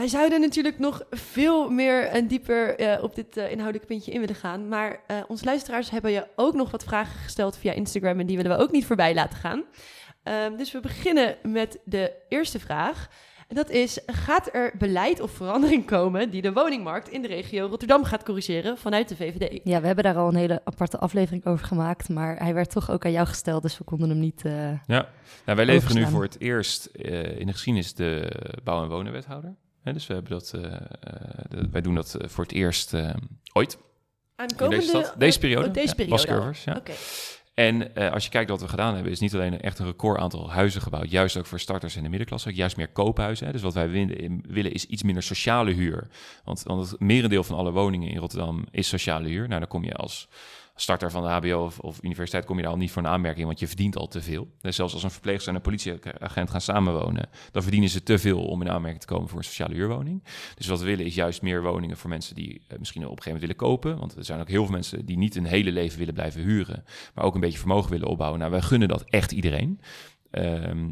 Wij 0.00 0.08
zouden 0.08 0.40
natuurlijk 0.40 0.78
nog 0.78 1.02
veel 1.10 1.70
meer 1.70 2.04
en 2.04 2.26
dieper 2.26 2.78
eh, 2.78 3.02
op 3.02 3.14
dit 3.14 3.36
eh, 3.36 3.50
inhoudelijk 3.50 3.86
puntje 3.86 4.12
in 4.12 4.20
willen 4.20 4.34
gaan. 4.34 4.68
Maar 4.68 5.00
eh, 5.06 5.16
onze 5.28 5.44
luisteraars 5.44 5.90
hebben 5.90 6.10
je 6.10 6.26
ook 6.36 6.54
nog 6.54 6.70
wat 6.70 6.84
vragen 6.84 7.20
gesteld 7.20 7.56
via 7.56 7.72
Instagram 7.72 8.20
en 8.20 8.26
die 8.26 8.36
willen 8.36 8.56
we 8.56 8.62
ook 8.62 8.70
niet 8.70 8.86
voorbij 8.86 9.14
laten 9.14 9.38
gaan. 9.38 9.64
Ehm, 10.22 10.56
dus 10.56 10.72
we 10.72 10.80
beginnen 10.80 11.36
met 11.42 11.78
de 11.84 12.12
eerste 12.28 12.60
vraag. 12.60 13.08
En 13.48 13.56
dat 13.56 13.70
is, 13.70 13.98
gaat 14.06 14.54
er 14.54 14.72
beleid 14.78 15.20
of 15.20 15.30
verandering 15.30 15.86
komen 15.86 16.30
die 16.30 16.42
de 16.42 16.52
woningmarkt 16.52 17.08
in 17.08 17.22
de 17.22 17.28
regio 17.28 17.66
Rotterdam 17.66 18.04
gaat 18.04 18.24
corrigeren 18.24 18.78
vanuit 18.78 19.08
de 19.08 19.16
VVD? 19.16 19.60
ja, 19.64 19.80
we 19.80 19.86
hebben 19.86 20.04
daar 20.04 20.16
al 20.16 20.28
een 20.28 20.36
hele 20.36 20.60
aparte 20.64 20.98
aflevering 20.98 21.46
over 21.46 21.66
gemaakt, 21.66 22.08
maar 22.08 22.36
hij 22.36 22.54
werd 22.54 22.70
toch 22.70 22.90
ook 22.90 23.04
aan 23.04 23.12
jou 23.12 23.26
gesteld, 23.26 23.62
dus 23.62 23.78
we 23.78 23.84
konden 23.84 24.08
hem 24.08 24.18
niet... 24.18 24.44
eh, 24.44 24.72
Ja, 24.86 25.08
nou, 25.44 25.56
wij 25.56 25.64
leveren 25.64 25.96
nu 25.96 26.06
voor 26.06 26.22
het 26.22 26.40
eerst 26.40 26.84
eh, 26.86 27.38
in 27.38 27.46
de 27.46 27.52
geschiedenis 27.52 27.94
de 27.94 28.32
bouw- 28.64 28.82
en 28.82 28.88
wonenwethouder. 28.88 29.54
Dus 29.92 30.06
we 30.06 30.14
hebben 30.14 30.32
dat, 30.32 30.52
eh, 30.54 30.64
eh, 30.64 30.80
de- 31.48 31.68
wij 31.70 31.80
doen 31.80 31.94
dat 31.94 32.14
eh, 32.14 32.28
voor 32.28 32.44
het 32.44 32.52
eerst 32.52 32.94
ooit 33.52 33.78
Aankomende, 34.36 34.74
in 34.74 34.80
deze 34.80 35.02
stad. 35.02 35.14
Deze 35.18 35.38
periode. 35.38 35.66
oh, 35.68 35.72
deze 35.74 35.94
periode 35.94 36.52
ja. 36.64 36.82
En 37.54 37.94
als 38.12 38.24
je 38.24 38.30
kijkt 38.30 38.50
wat 38.50 38.60
we 38.60 38.68
gedaan 38.68 38.94
hebben, 38.94 39.12
is 39.12 39.20
niet 39.20 39.34
alleen 39.34 39.52
een 39.52 39.60
echt 39.60 39.78
een 39.78 39.86
record 39.86 40.20
aantal 40.20 40.50
huizen 40.50 40.80
gebouwd, 40.82 41.10
juist 41.10 41.36
ook 41.36 41.46
voor 41.46 41.60
starters 41.60 41.96
en 41.96 42.02
de 42.02 42.08
middenklasse, 42.08 42.48
ook 42.48 42.54
juist 42.54 42.76
meer 42.76 42.88
koophuizen. 42.88 43.46
Hè. 43.46 43.52
Dus 43.52 43.62
wat 43.62 43.74
wij 43.74 43.90
willen, 43.90 44.44
willen 44.48 44.72
is 44.72 44.84
iets 44.86 45.02
minder 45.02 45.22
sociale 45.22 45.72
huur. 45.72 46.08
Want, 46.44 46.62
want 46.62 46.90
het 46.90 47.00
merendeel 47.00 47.44
van 47.44 47.56
alle 47.56 47.70
woningen 47.72 48.08
in 48.08 48.18
Rotterdam 48.18 48.64
is 48.70 48.88
sociale 48.88 49.28
huur. 49.28 49.48
Nou, 49.48 49.60
dan 49.60 49.68
kom 49.68 49.84
je 49.84 49.94
als 49.94 50.28
starter 50.80 51.10
van 51.10 51.22
de 51.22 51.28
HBO 51.28 51.64
of, 51.64 51.78
of 51.78 52.02
universiteit 52.02 52.44
kom 52.44 52.56
je 52.56 52.62
daar 52.62 52.72
al 52.72 52.78
niet 52.78 52.90
voor 52.90 53.02
een 53.02 53.08
aanmerking, 53.08 53.46
want 53.46 53.60
je 53.60 53.66
verdient 53.66 53.96
al 53.96 54.08
te 54.08 54.22
veel. 54.22 54.48
Dus 54.60 54.76
zelfs 54.76 54.94
als 54.94 55.02
een 55.02 55.10
verpleegster 55.10 55.48
en 55.48 55.54
een 55.54 55.62
politieagent 55.62 56.50
gaan 56.50 56.60
samenwonen, 56.60 57.28
dan 57.50 57.62
verdienen 57.62 57.88
ze 57.88 58.02
te 58.02 58.18
veel 58.18 58.44
om 58.44 58.60
in 58.60 58.70
aanmerking 58.70 59.00
te 59.00 59.06
komen 59.06 59.28
voor 59.28 59.38
een 59.38 59.44
sociale 59.44 59.74
huurwoning. 59.74 60.24
Dus 60.54 60.66
wat 60.66 60.78
we 60.78 60.84
willen 60.84 61.06
is 61.06 61.14
juist 61.14 61.42
meer 61.42 61.62
woningen 61.62 61.96
voor 61.96 62.10
mensen 62.10 62.34
die 62.34 62.62
eh, 62.68 62.78
misschien 62.78 63.02
op 63.02 63.16
een 63.16 63.22
gegeven 63.22 63.40
moment 63.40 63.58
willen 63.58 63.76
kopen. 63.76 63.98
Want 63.98 64.16
er 64.16 64.24
zijn 64.24 64.40
ook 64.40 64.48
heel 64.48 64.64
veel 64.64 64.74
mensen 64.74 65.06
die 65.06 65.18
niet 65.18 65.36
een 65.36 65.44
hele 65.44 65.72
leven 65.72 65.98
willen 65.98 66.14
blijven 66.14 66.42
huren, 66.42 66.84
maar 67.14 67.24
ook 67.24 67.34
een 67.34 67.40
beetje 67.40 67.58
vermogen 67.58 67.90
willen 67.90 68.08
opbouwen. 68.08 68.38
Nou, 68.38 68.50
wij 68.50 68.60
gunnen 68.60 68.88
dat 68.88 69.04
echt 69.04 69.32
iedereen. 69.32 69.80
Ehm, 70.30 70.88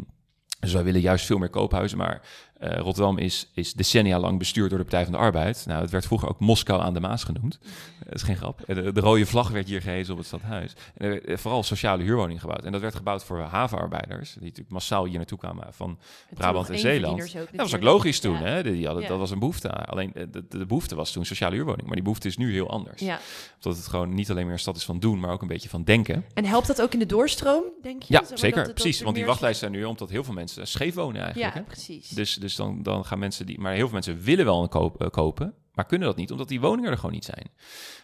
dus 0.61 0.73
wij 0.73 0.85
willen 0.85 1.01
juist 1.01 1.27
veel 1.27 1.39
meer 1.39 1.51
koophuizen, 1.51 1.99
maar 1.99 2.23
eh, 2.59 2.79
Rotterdam 2.79 3.19
is, 3.19 3.51
is 3.55 3.73
decennia 3.73 4.19
lang 4.19 4.39
bestuurd 4.39 4.69
door 4.71 4.79
de 4.79 4.85
Partij 4.85 5.05
van 5.05 5.13
de 5.13 5.19
Arbeid. 5.19 5.65
Nou, 5.67 5.81
het 5.81 5.91
werd 5.91 6.07
vroeger 6.07 6.29
ook 6.29 6.41
Moskou 6.41 6.83
aan 6.83 6.95
de 6.95 7.01
Maas 7.01 7.25
genoemd. 7.25 7.59
Dat 8.05 8.15
is 8.15 8.23
geen 8.23 8.37
grap. 8.37 8.61
Eh, 8.61 8.77
De, 8.77 8.93
de 8.93 9.01
rode 9.01 9.27
vlag 9.27 9.49
werd 9.49 9.69
hier 9.69 9.83
gehezen 9.83 10.13
op 10.13 10.19
het 10.19 10.27
stadhuis. 10.27 10.73
En 10.95 11.05
er 11.05 11.11
werd 11.11 11.25
eh, 11.25 11.37
vooral 11.37 11.63
sociale 11.63 12.03
huurwoningen 12.03 12.41
gebouwd. 12.41 12.65
En 12.65 12.73
dat 12.73 12.81
werd 12.81 12.95
gebouwd 12.95 13.25
voor 13.25 13.41
havenarbeiders, 13.41 14.33
die 14.33 14.43
natuurlijk 14.43 14.71
massaal 14.71 15.05
hier 15.05 15.17
naartoe 15.17 15.39
kwamen 15.39 15.67
van 15.71 15.99
Brabant 16.35 16.71
en 16.71 16.79
Zeeland. 16.79 17.33
Dat 17.33 17.49
was 17.53 17.75
ook 17.75 17.83
logisch 17.83 18.21
toen, 18.21 18.37
hè? 18.37 18.63
Die 18.63 18.85
hadden, 18.85 19.03
Ja. 19.03 19.09
Dat 19.09 19.19
was 19.19 19.31
een 19.31 19.39
behoefte. 19.39 19.71
Alleen 19.71 20.15
eh, 20.15 20.25
de, 20.49 20.67
behoefte 20.67 20.95
was 20.95 21.13
toen 21.13 21.25
sociale 21.25 21.55
huurwoning. 21.55 21.87
Maar 21.87 21.95
die 21.95 22.03
behoefte 22.03 22.29
is 22.29 22.37
nu 22.37 22.53
heel 22.53 22.71
anders. 22.71 23.01
Ja. 23.01 23.21
Omdat 23.63 23.79
het 23.79 23.89
gewoon 23.89 24.15
niet 24.15 24.31
alleen 24.31 24.45
meer 24.45 24.53
een 24.53 24.59
stad 24.59 24.77
is 24.77 24.85
van 24.85 24.99
doen, 24.99 25.21
maar 25.21 25.31
ook 25.31 25.43
een 25.43 25.49
beetje 25.49 25.69
van 25.69 25.85
denken. 25.85 26.25
En 26.35 26.45
helpt 26.45 26.67
dat 26.67 26.83
ook 26.83 26.93
in 26.93 26.99
de 26.99 27.07
doorstroom, 27.07 27.63
denk 27.83 28.03
je? 28.03 28.13
Ja, 28.15 28.25
zeker. 28.35 28.65
dat 28.65 28.75
precies. 28.75 29.01
Want 29.01 29.17
die 29.17 29.25
wachtlijsten 29.25 29.69
zijn 29.69 29.81
nu 29.81 29.87
omdat 29.87 30.11
heel 30.11 30.25
veel 30.25 30.35
mensen 30.35 30.67
scheef 30.67 30.95
wonen 30.95 31.23
eigenlijk. 31.23 31.55
Ja, 31.55 31.61
hè? 31.61 31.67
precies. 31.67 32.09
Dus, 32.09 32.35
dus 32.35 32.48
dan, 32.57 32.83
dan 32.83 33.05
gaan 33.05 33.19
mensen 33.19 33.47
die. 33.47 33.59
Maar 33.61 33.73
heel 33.73 33.85
veel 33.85 33.93
mensen 33.93 34.21
willen 34.21 34.45
wel 34.45 34.63
een 34.63 34.69
koop, 34.69 35.01
eh, 35.03 35.09
kopen, 35.09 35.55
maar 35.75 35.87
kunnen 35.87 36.09
dat 36.09 36.17
niet 36.17 36.31
omdat 36.33 36.49
die 36.49 36.61
woningen 36.61 36.91
er 36.91 36.97
gewoon 36.97 37.13
niet 37.13 37.25
zijn. 37.25 37.49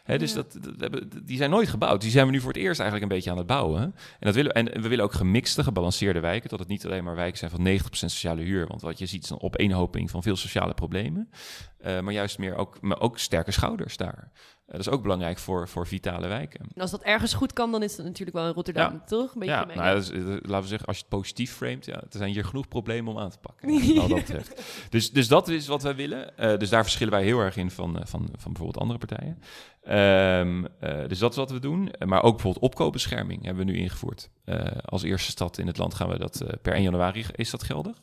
Hè, 0.04 0.18
dus 0.18 0.30
Ja. 0.30 0.36
dat, 0.36 0.56
dat 0.60 0.80
hebben- 0.80 1.26
die 1.26 1.36
zijn 1.36 1.50
nooit 1.50 1.68
gebouwd. 1.68 2.00
Die 2.00 2.10
zijn 2.10 2.26
we 2.26 2.32
nu 2.32 2.40
voor 2.40 2.52
het 2.52 2.60
eerst 2.62 2.80
eigenlijk 2.80 3.10
een 3.10 3.16
beetje 3.16 3.30
aan 3.30 3.36
het 3.38 3.46
bouwen. 3.46 3.82
En, 3.82 3.94
dat 4.18 4.34
willen, 4.34 4.52
en 4.52 4.82
we 4.82 4.88
willen 4.88 5.04
ook 5.04 5.12
gemixte, 5.12 5.62
gebalanceerde 5.62 6.20
wijken. 6.20 6.48
Dat 6.50 6.58
het 6.58 6.68
niet 6.68 6.84
alleen 6.86 7.04
maar 7.04 7.14
wijken 7.14 7.38
zijn 7.38 7.50
van 7.50 7.62
90% 7.62 8.10
sociale 8.12 8.42
huur. 8.42 8.66
Want 8.66 8.82
wat 8.82 8.98
je 8.98 9.06
ziet 9.06 9.22
is 9.24 9.30
een 9.30 9.42
opeenhoping 9.42 10.10
van 10.10 10.22
veel 10.22 10.36
sociale 10.36 10.74
problemen. 10.74 11.30
Eh, 11.78 12.00
maar 12.00 12.12
juist 12.12 12.38
meer 12.38 12.54
ook, 12.56 12.80
maar 12.80 13.00
ook 13.00 13.18
sterke 13.18 13.50
schouders 13.50 13.96
daar. 13.96 14.30
Dat 14.66 14.80
is 14.80 14.88
ook 14.88 15.02
belangrijk 15.02 15.38
voor, 15.38 15.68
voor 15.68 15.86
vitale 15.86 16.26
wijken. 16.28 16.60
En 16.74 16.80
als 16.82 16.90
dat 16.90 17.02
ergens 17.02 17.34
goed 17.34 17.52
kan, 17.52 17.72
dan 17.72 17.82
is 17.82 17.96
dat 17.96 18.06
natuurlijk 18.06 18.36
wel 18.36 18.46
in 18.46 18.52
Rotterdam, 18.52 18.92
Ja. 18.92 19.02
toch? 19.06 19.34
Een 19.34 19.38
beetje 19.40 19.54
Ja, 19.54 19.64
mee. 19.64 19.76
nou, 19.76 19.88
ja, 19.88 19.94
dat 19.94 20.02
is, 20.02 20.10
eh, 20.10 20.24
laten 20.26 20.60
we 20.60 20.66
zeggen, 20.66 20.86
als 20.86 20.96
je 20.96 21.02
het 21.08 21.18
positief 21.18 21.52
framet, 21.52 21.84
ja, 21.86 21.94
er 21.94 22.06
zijn 22.10 22.32
hier 22.32 22.44
genoeg 22.44 22.68
problemen 22.68 23.12
om 23.12 23.18
aan 23.18 23.30
te 23.30 23.38
pakken. 23.38 23.68
dat. 24.36 24.50
Dus, 24.90 25.10
dus 25.12 25.28
dat 25.28 25.48
is 25.48 25.66
wat 25.66 25.82
wij 25.82 25.94
willen. 25.94 26.36
Eh, 26.38 26.58
dus 26.58 26.68
daar 26.70 26.82
verschillen 26.82 27.12
wij 27.12 27.22
heel 27.24 27.38
erg 27.40 27.56
in 27.56 27.70
van, 27.70 27.98
eh, 27.98 28.06
van, 28.06 28.28
van 28.38 28.52
bijvoorbeeld 28.52 28.78
andere 28.78 28.98
partijen. 28.98 29.38
Ehm, 29.82 30.64
eh, 30.80 31.08
dus 31.08 31.18
dat 31.18 31.30
is 31.30 31.36
wat 31.36 31.50
we 31.50 31.58
doen. 31.58 31.90
Eh, 31.90 32.08
Maar 32.08 32.22
ook 32.22 32.32
bijvoorbeeld 32.32 32.64
opkoopbescherming 32.64 33.44
hebben 33.44 33.66
we 33.66 33.72
nu 33.72 33.78
ingevoerd. 33.78 34.28
Eh, 34.44 34.64
als 34.84 35.02
eerste 35.02 35.30
stad 35.30 35.58
in 35.58 35.66
het 35.66 35.78
land 35.78 35.94
gaan 35.94 36.08
we 36.08 36.18
dat 36.18 36.40
eh, 36.40 36.48
per 36.62 36.74
1 36.74 36.82
januari 36.82 37.24
is 37.34 37.50
dat 37.50 37.62
geldig. 37.62 37.96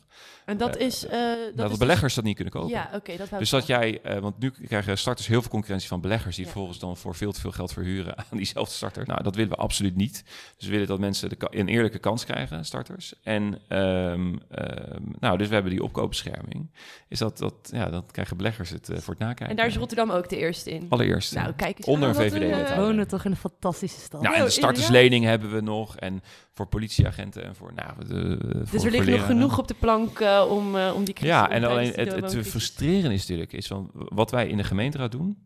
En 0.44 0.56
dat 0.56 0.76
eh, 0.76 0.86
is... 0.86 1.06
eh, 1.06 1.12
Dat, 1.12 1.56
dat 1.56 1.70
is 1.70 1.76
beleggers 1.78 2.14
dat 2.14 2.24
niet 2.24 2.34
kunnen 2.36 2.52
dus- 2.52 2.62
kopen. 2.62 2.76
Ja, 2.76 2.90
oké, 2.94 3.38
Dus 3.38 3.50
dat 3.50 3.66
jij, 3.66 4.00
eh, 4.02 4.18
want 4.18 4.38
nu 4.38 4.50
krijgen 4.50 4.98
starters 4.98 5.26
heel 5.28 5.40
veel 5.40 5.50
concurrentie 5.50 5.88
van 5.88 6.00
beleggers 6.00 6.36
die. 6.36 6.46
Vervolgens 6.52 6.78
dan 6.78 6.96
voor 6.96 7.14
veel 7.14 7.32
te 7.32 7.40
veel 7.40 7.52
geld 7.52 7.72
verhuren 7.72 8.18
aan 8.18 8.36
diezelfde 8.36 8.74
starter. 8.74 9.06
Nou, 9.06 9.22
dat 9.22 9.34
willen 9.34 9.50
we 9.50 9.56
absoluut 9.56 9.96
niet. 9.96 10.24
Dus 10.56 10.66
we 10.66 10.72
willen 10.72 10.86
dat 10.86 10.98
mensen 10.98 11.28
de 11.28 11.36
een 11.40 11.68
eerlijke 11.68 11.98
kans 11.98 12.24
krijgen, 12.24 12.64
starters. 12.64 13.14
En 13.22 13.58
ehm, 13.68 14.36
ehm, 14.50 15.02
nou, 15.18 15.38
dus 15.38 15.48
we 15.48 15.54
hebben 15.54 15.72
die 15.72 15.82
opkoopbescherming. 15.82 16.70
Is 17.08 17.18
dat, 17.18 17.38
dat 17.38 17.54
ja, 17.72 17.90
dan 17.90 18.06
krijgen 18.10 18.36
beleggers 18.36 18.70
het 18.70 18.88
eh, 18.88 18.98
voor 18.98 19.14
het 19.14 19.22
nakijken. 19.22 19.48
En 19.48 19.56
daar 19.56 19.66
is 19.66 19.76
Rotterdam 19.76 20.10
ook 20.10 20.28
de 20.28 20.36
eerste 20.36 20.70
in. 20.70 20.86
allereerst. 20.88 21.34
Nou, 21.34 21.52
kijk 21.52 21.76
eens 21.78 21.86
Onder 21.86 22.14
VVD 22.14 22.38
We 22.38 22.46
eh, 22.46 22.76
wonen 22.76 23.08
toch 23.08 23.24
in 23.24 23.30
een 23.30 23.36
fantastische 23.36 24.00
stad. 24.00 24.22
nou, 24.22 24.34
en 24.34 24.40
Oh, 24.42 24.48
de 24.48 24.54
starterslening 24.54 25.24
hebben 25.24 25.50
we 25.50 25.60
nog. 25.60 25.96
En 25.96 26.22
voor 26.54 26.66
politieagenten 26.66 27.44
en 27.44 27.54
voor, 27.54 27.72
nou, 27.74 28.06
de, 28.08 28.38
voor, 28.64 28.70
Dus 28.70 28.84
er 28.84 28.90
ligt 28.90 29.06
nog 29.06 29.26
genoeg 29.26 29.58
op 29.58 29.68
de 29.68 29.74
plank 29.74 30.20
eh, 30.20 30.46
om, 30.48 30.76
eh, 30.76 30.92
om 30.94 31.04
die 31.04 31.14
crisis 31.14 31.34
Ja, 31.34 31.50
en 31.50 31.64
alleen 31.64 31.86
het, 31.86 31.96
het 31.96 32.20
wooncrisis. 32.20 32.50
frustrerende 32.50 33.14
is 33.14 33.20
natuurlijk, 33.20 33.52
is 33.52 33.66
van 33.66 33.90
wat 33.92 34.30
wij 34.30 34.48
in 34.48 34.56
de 34.56 34.64
gemeenteraad 34.64 35.10
doen, 35.10 35.38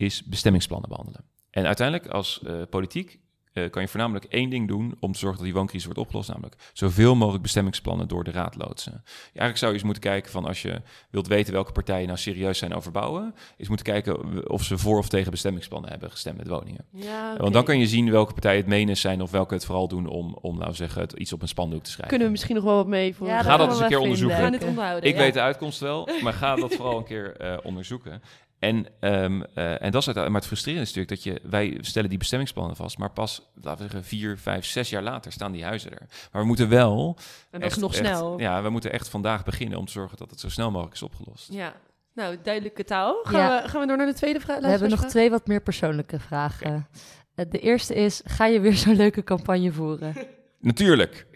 is 0.00 0.24
bestemmingsplannen 0.24 0.88
behandelen. 0.88 1.24
En 1.50 1.66
uiteindelijk 1.66 2.08
als 2.08 2.42
eh, 2.42 2.62
politiek 2.70 3.20
eh, 3.52 3.70
kan 3.70 3.82
je 3.82 3.88
voornamelijk 3.88 4.24
één 4.24 4.50
ding 4.50 4.68
doen 4.68 4.96
om 5.00 5.12
te 5.12 5.18
zorgen 5.18 5.38
dat 5.38 5.46
die 5.46 5.54
wooncrisis 5.54 5.84
wordt 5.84 6.00
opgelost, 6.00 6.28
namelijk 6.28 6.70
zoveel 6.72 7.14
mogelijk 7.14 7.42
bestemmingsplannen 7.42 8.08
door 8.08 8.24
de 8.24 8.30
raad 8.30 8.56
loodsen. 8.56 9.02
Eigenlijk 9.22 9.56
zou 9.56 9.70
je 9.70 9.76
eens 9.76 9.86
moeten 9.86 10.02
kijken 10.02 10.30
van 10.30 10.44
als 10.44 10.62
je 10.62 10.82
wilt 11.10 11.26
weten 11.26 11.52
welke 11.52 11.72
partijen 11.72 12.06
nou 12.06 12.18
serieus 12.18 12.58
zijn 12.58 12.74
over 12.74 12.92
bouwen, 12.92 13.34
is 13.56 13.68
moeten 13.68 13.86
kijken 13.86 14.48
of 14.50 14.64
ze 14.64 14.78
voor 14.78 14.98
of 14.98 15.08
tegen 15.08 15.30
bestemmingsplannen 15.30 15.90
hebben 15.90 16.10
gestemd 16.10 16.36
met 16.36 16.48
woningen. 16.48 16.84
Ja, 16.90 17.36
Want 17.36 17.52
dan 17.52 17.64
kan 17.64 17.78
je 17.78 17.86
zien 17.86 18.10
welke 18.10 18.32
partijen 18.32 18.58
het 18.58 18.68
menens 18.68 19.00
zijn 19.00 19.22
of 19.22 19.30
welke 19.30 19.54
het 19.54 19.64
vooral 19.64 19.88
doen 19.88 20.06
om, 20.06 20.38
om 20.40 20.58
nou 20.58 20.74
zeggen, 20.74 21.00
het 21.00 21.12
iets 21.12 21.32
op 21.32 21.42
een 21.42 21.48
spandoek 21.48 21.82
te 21.82 21.90
schrijven. 21.90 22.08
Kunnen 22.08 22.26
we 22.26 22.32
misschien 22.32 22.54
nog 22.54 22.64
wel 22.64 22.76
wat 22.76 22.86
mee 22.86 23.14
voor 23.14 23.26
Ja, 23.26 23.42
Ga 23.42 23.56
dat 23.56 23.68
eens 23.68 23.80
een 23.80 23.88
keer 23.88 23.98
onderzoeken. 23.98 24.54
Ik 25.02 25.14
ja. 25.14 25.20
weet 25.20 25.34
de 25.34 25.40
uitkomst 25.40 25.80
wel, 25.80 26.08
maar 26.22 26.32
ga 26.32 26.54
dat 26.54 26.74
vooral 26.74 26.98
een 26.98 27.04
keer 27.04 27.36
eh, 27.36 27.58
onderzoeken. 27.62 28.22
En, 28.60 28.86
ehm, 29.00 29.42
eh, 29.54 29.82
en 29.82 29.90
dat 29.90 30.00
is 30.00 30.06
uiteindelijk, 30.06 30.28
maar 30.28 30.40
het 30.40 30.46
frustrerende 30.46 30.86
is 30.88 30.94
natuurlijk 30.94 31.22
dat 31.24 31.32
je, 31.42 31.48
wij 31.50 31.78
stellen 31.80 32.08
die 32.08 32.18
bestemmingsplannen 32.18 32.76
vast, 32.76 32.98
maar 32.98 33.10
pas, 33.10 33.50
laten 33.54 33.84
we 33.84 33.90
zeggen, 33.90 34.04
vier, 34.04 34.38
vijf, 34.38 34.64
zes 34.64 34.90
jaar 34.90 35.02
later 35.02 35.32
staan 35.32 35.52
die 35.52 35.64
huizen 35.64 35.90
er. 35.92 36.06
Maar 36.32 36.40
we 36.42 36.46
moeten 36.48 36.68
wel. 36.68 37.16
En 37.16 37.24
dat 37.50 37.60
is 37.60 37.66
echt- 37.66 37.80
nog 37.80 37.94
echt- 37.94 38.06
snel. 38.06 38.38
ja, 38.40 38.62
we 38.62 38.70
moeten 38.70 38.92
echt 38.92 39.08
vandaag 39.08 39.44
beginnen 39.44 39.78
om 39.78 39.86
te 39.86 39.92
zorgen 39.92 40.16
dat 40.18 40.30
het 40.30 40.40
zo 40.40 40.48
snel 40.48 40.70
mogelijk 40.70 40.94
is 40.94 41.02
opgelost. 41.02 41.52
Ja. 41.52 41.74
Nou, 42.14 42.36
duidelijke 42.42 42.84
taal. 42.84 43.20
Gaan, 43.22 43.40
Ja. 43.40 43.62
we, 43.62 43.68
gaan 43.68 43.80
we 43.80 43.86
door 43.86 43.96
naar 43.96 44.06
de 44.06 44.14
tweede 44.14 44.40
vraag? 44.40 44.60
We 44.60 44.66
hebben 44.68 44.90
nog 44.90 45.04
twee 45.04 45.30
wat 45.30 45.46
meer 45.46 45.60
persoonlijke 45.62 46.18
vragen. 46.20 46.88
Eh, 47.34 47.44
De 47.50 47.58
eerste 47.58 47.94
is, 47.94 48.20
ga 48.24 48.46
je 48.46 48.60
weer 48.60 48.74
zo'n 48.74 48.96
leuke 48.96 49.24
campagne 49.24 49.72
voeren? 49.72 50.14
Natuurlijk. 50.60 51.26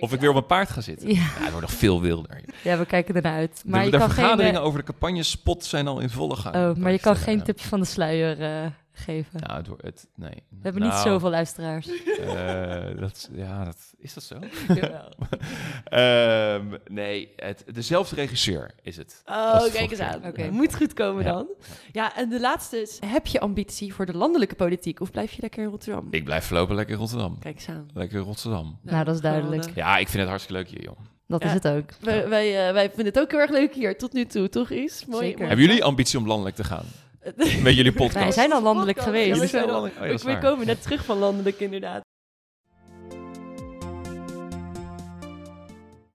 Of 0.00 0.12
ik 0.12 0.20
weer 0.20 0.30
op 0.30 0.36
een 0.36 0.46
paard 0.46 0.70
ga 0.70 0.80
zitten. 0.80 1.08
Ja, 1.08 1.14
Ja, 1.14 1.20
het 1.42 1.50
wordt 1.50 1.66
nog 1.66 1.76
veel 1.78 2.00
wilder. 2.00 2.40
ja 2.62 2.78
we 2.78 2.86
kijken 2.86 3.14
ernaar 3.14 3.34
uit. 3.34 3.62
Maar 3.66 3.78
de 3.78 3.84
je 3.84 3.90
de 3.90 3.98
kan 3.98 4.10
geen, 4.10 4.16
vergaderingen 4.18 4.60
eh, 4.60 4.66
over 4.66 4.78
de 4.78 4.84
campagnespot 4.84 5.64
zijn 5.64 5.86
al 5.88 6.00
in 6.00 6.10
volle 6.10 6.36
gang. 6.36 6.54
oh, 6.56 6.76
maar 6.76 6.92
je 6.92 6.98
kan 6.98 7.16
geen 7.16 7.42
tipje 7.42 7.68
van 7.68 7.80
de 7.80 7.86
sluier 7.86 8.40
eh, 8.42 8.66
geven. 9.00 9.40
Nou, 9.40 9.56
het, 9.58 9.66
wordt- 9.66 9.82
het, 9.82 10.06
nee. 10.16 10.34
We 10.48 10.56
hebben 10.62 10.82
niet 10.82 10.92
zoveel 10.92 11.30
luisteraars. 11.30 11.86
dat, 13.00 13.28
ja, 13.32 13.64
dat, 13.64 13.92
is 13.98 14.14
dat 14.14 14.22
zo? 14.22 14.38
Ehm, 15.84 16.64
nee, 16.90 17.32
het, 17.36 17.64
dezelfde 17.72 18.14
regisseur 18.16 18.70
is 18.82 18.96
het. 18.96 19.22
Oh, 19.26 19.62
de 19.64 19.70
kijk 19.72 19.90
eens 19.90 20.00
aan. 20.00 20.22
Moet 20.54 20.76
goed 20.76 20.92
komen 20.94 21.24
Ja. 21.24 21.32
dan. 21.32 21.46
Ja, 21.92 22.16
en 22.16 22.28
de 22.28 22.40
laatste 22.40 22.80
is, 22.80 22.98
heb 23.06 23.26
je 23.26 23.40
ambitie 23.40 23.94
voor 23.94 24.06
de 24.06 24.16
landelijke 24.16 24.54
politiek 24.54 25.00
of 25.00 25.10
blijf 25.10 25.32
je 25.32 25.40
lekker 25.40 25.62
in 25.62 25.68
Rotterdam? 25.70 26.06
Ik 26.10 26.24
blijf 26.24 26.44
voorlopig 26.44 26.76
lekker 26.76 26.94
in 26.94 27.00
Rotterdam. 27.00 27.38
Kijk 27.38 27.54
eens 27.54 27.68
aan. 27.68 27.88
Lekker 27.94 28.18
in 28.18 28.24
Rotterdam. 28.24 28.78
Nou, 28.82 29.04
dat 29.04 29.14
is 29.14 29.20
duidelijk. 29.20 29.74
Ja, 29.74 29.96
ik 29.98 30.08
vind 30.08 30.18
het 30.20 30.28
hartstikke 30.28 30.62
leuk 30.62 30.70
hier, 30.70 30.82
joh. 30.82 30.98
Dat 31.26 31.42
Ja. 31.42 31.48
is 31.48 31.54
het 31.54 31.68
ook. 31.68 31.90
Wij, 32.00 32.28
wij, 32.28 32.66
eh, 32.66 32.72
wij 32.72 32.86
vinden 32.88 33.06
het 33.06 33.18
ook 33.18 33.30
heel 33.30 33.40
erg 33.40 33.50
leuk 33.50 33.74
hier, 33.74 33.98
tot 33.98 34.12
nu 34.12 34.26
toe, 34.26 34.48
toch 34.48 34.70
Is? 34.70 35.04
Mooi, 35.06 35.20
Zeker. 35.22 35.36
mooi. 35.38 35.48
Hebben 35.48 35.66
jullie 35.66 35.84
ambitie 35.84 36.18
om 36.18 36.26
landelijk 36.26 36.56
te 36.56 36.64
gaan? 36.64 36.84
Met 37.62 37.74
jullie 37.78 37.92
podcast? 37.92 38.14
Wij 38.24 38.32
zijn 38.32 38.52
al 38.52 38.62
landelijk 38.62 38.98
Podcast. 38.98 39.16
geweest. 39.16 39.34
Jullie 39.34 39.48
zijn 39.48 39.62
zijn 39.62 39.74
al- 39.74 39.80
landelijk- 39.82 40.22
oh 40.24 40.30
ja, 40.30 40.34
we 40.34 40.46
komen 40.48 40.66
net 40.66 40.82
terug 40.82 41.04
van 41.04 41.18
landelijk 41.18 41.60
inderdaad. 41.60 42.00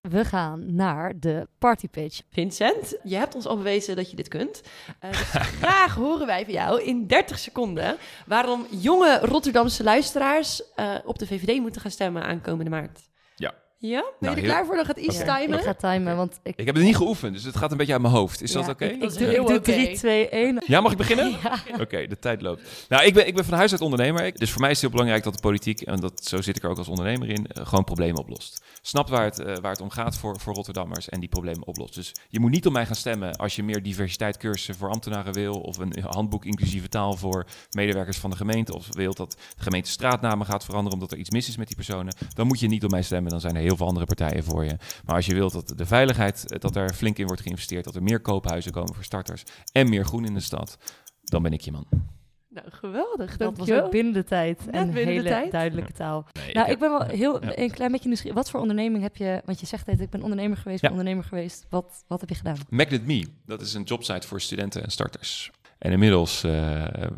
We 0.01 0.25
gaan 0.25 0.75
naar 0.75 1.19
de 1.19 1.47
partypitch. 1.59 2.21
Vincent, 2.31 2.97
je 3.03 3.15
hebt 3.15 3.35
ons 3.35 3.45
al 3.45 3.57
bewezen 3.57 3.95
dat 3.95 4.09
je 4.09 4.15
dit 4.15 4.27
kunt. 4.27 4.61
Eh, 4.99 5.09
dus 5.11 5.19
graag 5.61 5.95
horen 5.95 6.25
wij 6.27 6.43
van 6.45 6.53
jou 6.53 6.81
in 6.81 7.07
30 7.07 7.39
seconden 7.39 7.97
waarom 8.27 8.65
jonge 8.69 9.19
Rotterdamse 9.21 9.83
luisteraars 9.83 10.73
eh, 10.75 10.95
op 11.05 11.19
de 11.19 11.27
VVD 11.27 11.59
moeten 11.59 11.81
gaan 11.81 11.91
stemmen 11.91 12.23
aankomende 12.23 12.69
maart. 12.71 12.99
Ja. 13.77 14.01
Ben 14.01 14.09
je 14.19 14.25
Nou, 14.25 14.35
er 14.35 14.41
heel- 14.41 14.51
klaar 14.51 14.65
voor? 14.65 14.75
Dan 14.75 14.85
gaat 14.85 14.97
iets 14.97 15.19
Oké. 15.21 15.37
timen. 15.37 15.57
Ik 15.59 15.63
ga 15.65 15.73
timen, 15.73 16.15
want 16.15 16.39
ik... 16.43 16.53
Ik 16.55 16.65
heb 16.65 16.75
het 16.75 16.83
niet 16.83 16.95
geoefend, 16.95 17.33
dus 17.33 17.43
het 17.43 17.55
gaat 17.57 17.71
een 17.71 17.77
beetje 17.77 17.93
uit 17.93 18.01
mijn 18.01 18.13
hoofd. 18.13 18.41
Is 18.41 18.51
dat 18.51 18.67
oké? 18.69 18.85
Ik, 18.85 18.99
Dat 18.99 19.13
ik 19.13 19.19
doe, 19.19 19.27
ik 19.29 19.35
doe 19.35 19.45
oké. 19.45 19.59
3, 19.61 19.95
2, 19.97 20.29
1. 20.29 20.63
Ja, 20.67 20.81
mag 20.81 20.91
ik 20.91 20.97
beginnen? 20.97 21.23
Ja. 21.43 21.59
Oké, 21.81 22.07
de 22.07 22.19
tijd 22.19 22.41
loopt. 22.41 22.85
Nou, 22.89 23.03
ik 23.05 23.13
ben, 23.13 23.27
ik 23.27 23.35
ben 23.35 23.45
van 23.45 23.57
huis 23.57 23.71
uit 23.71 23.81
ondernemer. 23.81 24.33
Dus 24.33 24.51
voor 24.51 24.61
mij 24.61 24.69
is 24.69 24.75
het 24.75 24.85
heel 24.85 24.89
belangrijk 24.95 25.23
dat 25.23 25.33
de 25.33 25.39
politiek, 25.39 25.81
en 25.81 25.99
dat, 25.99 26.25
zo 26.25 26.41
zit 26.41 26.57
ik 26.57 26.63
er 26.63 26.69
ook 26.69 26.77
als 26.77 26.87
ondernemer 26.87 27.29
in, 27.29 27.47
eh, 27.47 27.65
gewoon 27.65 27.83
problemen 27.83 28.19
oplost. 28.21 28.63
Snapt 28.81 29.09
waar 29.09 29.23
het, 29.23 29.39
eh, 29.39 29.55
waar 29.57 29.71
het 29.71 29.81
om 29.81 29.89
gaat 29.89 30.17
voor, 30.17 30.39
voor 30.39 30.53
Rotterdammers 30.53 31.09
en 31.09 31.19
die 31.19 31.29
problemen 31.29 31.67
oplost. 31.67 31.95
Dus 31.95 32.11
je 32.29 32.39
moet 32.39 32.51
niet 32.51 32.65
op 32.65 32.73
mij 32.73 32.85
gaan 32.85 32.95
stemmen 32.95 33.35
als 33.35 33.55
je 33.55 33.63
meer 33.63 33.83
diversiteit 33.83 34.37
cursussen 34.37 34.75
voor 34.75 34.89
ambtenaren 34.89 35.33
wil, 35.33 35.53
of 35.59 35.77
een 35.77 35.93
handboek 36.09 36.45
inclusieve 36.45 36.89
taal 36.89 37.15
voor 37.15 37.45
medewerkers 37.71 38.17
van 38.17 38.29
de 38.29 38.35
gemeente, 38.35 38.73
of 38.75 38.87
wilt 38.95 39.17
dat 39.17 39.31
de 39.57 39.63
gemeente 39.63 39.89
straatnamen 39.89 40.45
gaat 40.45 40.63
veranderen 40.65 40.93
omdat 40.93 41.11
er 41.11 41.17
iets 41.17 41.29
mis 41.29 41.47
is 41.47 41.57
met 41.57 41.67
die 41.67 41.75
personen. 41.75 42.13
Dan 42.33 42.47
moet 42.47 42.59
je 42.59 42.67
niet 42.67 42.83
op 42.83 42.91
mij 42.91 43.01
stemmen, 43.01 43.31
dan 43.31 43.39
zijn 43.39 43.55
er 43.55 43.61
heel 43.65 43.75
veel 43.77 43.87
andere 43.87 44.05
partijen 44.05 44.43
voor 44.43 44.63
je. 44.65 44.77
Maar 45.05 45.15
als 45.15 45.25
je 45.25 45.33
wilt 45.33 45.53
dat 45.53 45.73
de 45.77 45.85
veiligheid, 45.85 46.51
eh, 46.51 46.59
dat 46.59 46.75
er 46.75 46.93
flink 46.93 47.17
in 47.17 47.25
wordt 47.25 47.41
geïnvesteerd, 47.41 47.83
dat 47.83 47.95
er 47.95 48.03
meer 48.03 48.19
koophuizen 48.19 48.71
komen 48.71 48.93
voor 48.95 49.03
starters 49.03 49.43
en 49.71 49.89
meer 49.89 50.05
groen 50.05 50.25
in 50.25 50.33
de 50.33 50.39
stad, 50.39 50.77
dan 51.23 51.43
ben 51.43 51.53
ik 51.53 51.61
je 51.61 51.71
man. 51.71 51.85
Nou, 52.49 52.67
geweldig. 52.71 53.37
Dat 53.37 53.57
was 53.57 53.71
ook 53.71 53.91
binnen 53.91 54.13
de 54.13 54.23
tijd. 54.23 54.65
Net 54.65 54.75
en 54.75 54.91
binnen 54.91 55.05
de 55.05 55.11
hele 55.11 55.29
tijd. 55.29 55.51
duidelijke 55.51 55.91
taal. 55.91 56.25
Nee, 56.31 56.53
Nou, 56.53 56.69
ik, 56.71 56.79
ben 56.79 56.89
wel 56.89 57.03
heel 57.03 57.43
ja. 57.45 57.57
een 57.57 57.71
klein 57.71 57.91
beetje 57.91 58.07
nieuwsgierig. 58.07 58.37
Wat 58.37 58.49
voor 58.49 58.59
onderneming 58.59 59.03
heb 59.03 59.15
je? 59.15 59.41
Want 59.45 59.59
je 59.59 59.65
zegt 59.65 59.85
dat 59.85 59.99
ik 59.99 60.09
ben 60.09 60.21
ondernemer 60.21 60.57
geweest, 60.57 60.81
Ja. 60.81 60.87
ben 60.87 60.97
ondernemer 60.97 61.23
geweest. 61.23 61.65
Wat, 61.69 62.03
wat 62.07 62.19
heb 62.19 62.29
je 62.29 62.35
gedaan? 62.35 62.57
Magnet 62.69 63.05
Me, 63.05 63.27
dat 63.45 63.61
is 63.61 63.73
een 63.73 63.83
jobsite 63.83 64.27
voor 64.27 64.41
studenten 64.41 64.83
en 64.83 64.91
starters. 64.91 65.51
En 65.77 65.91
inmiddels 65.91 66.43
eh, 66.43 66.51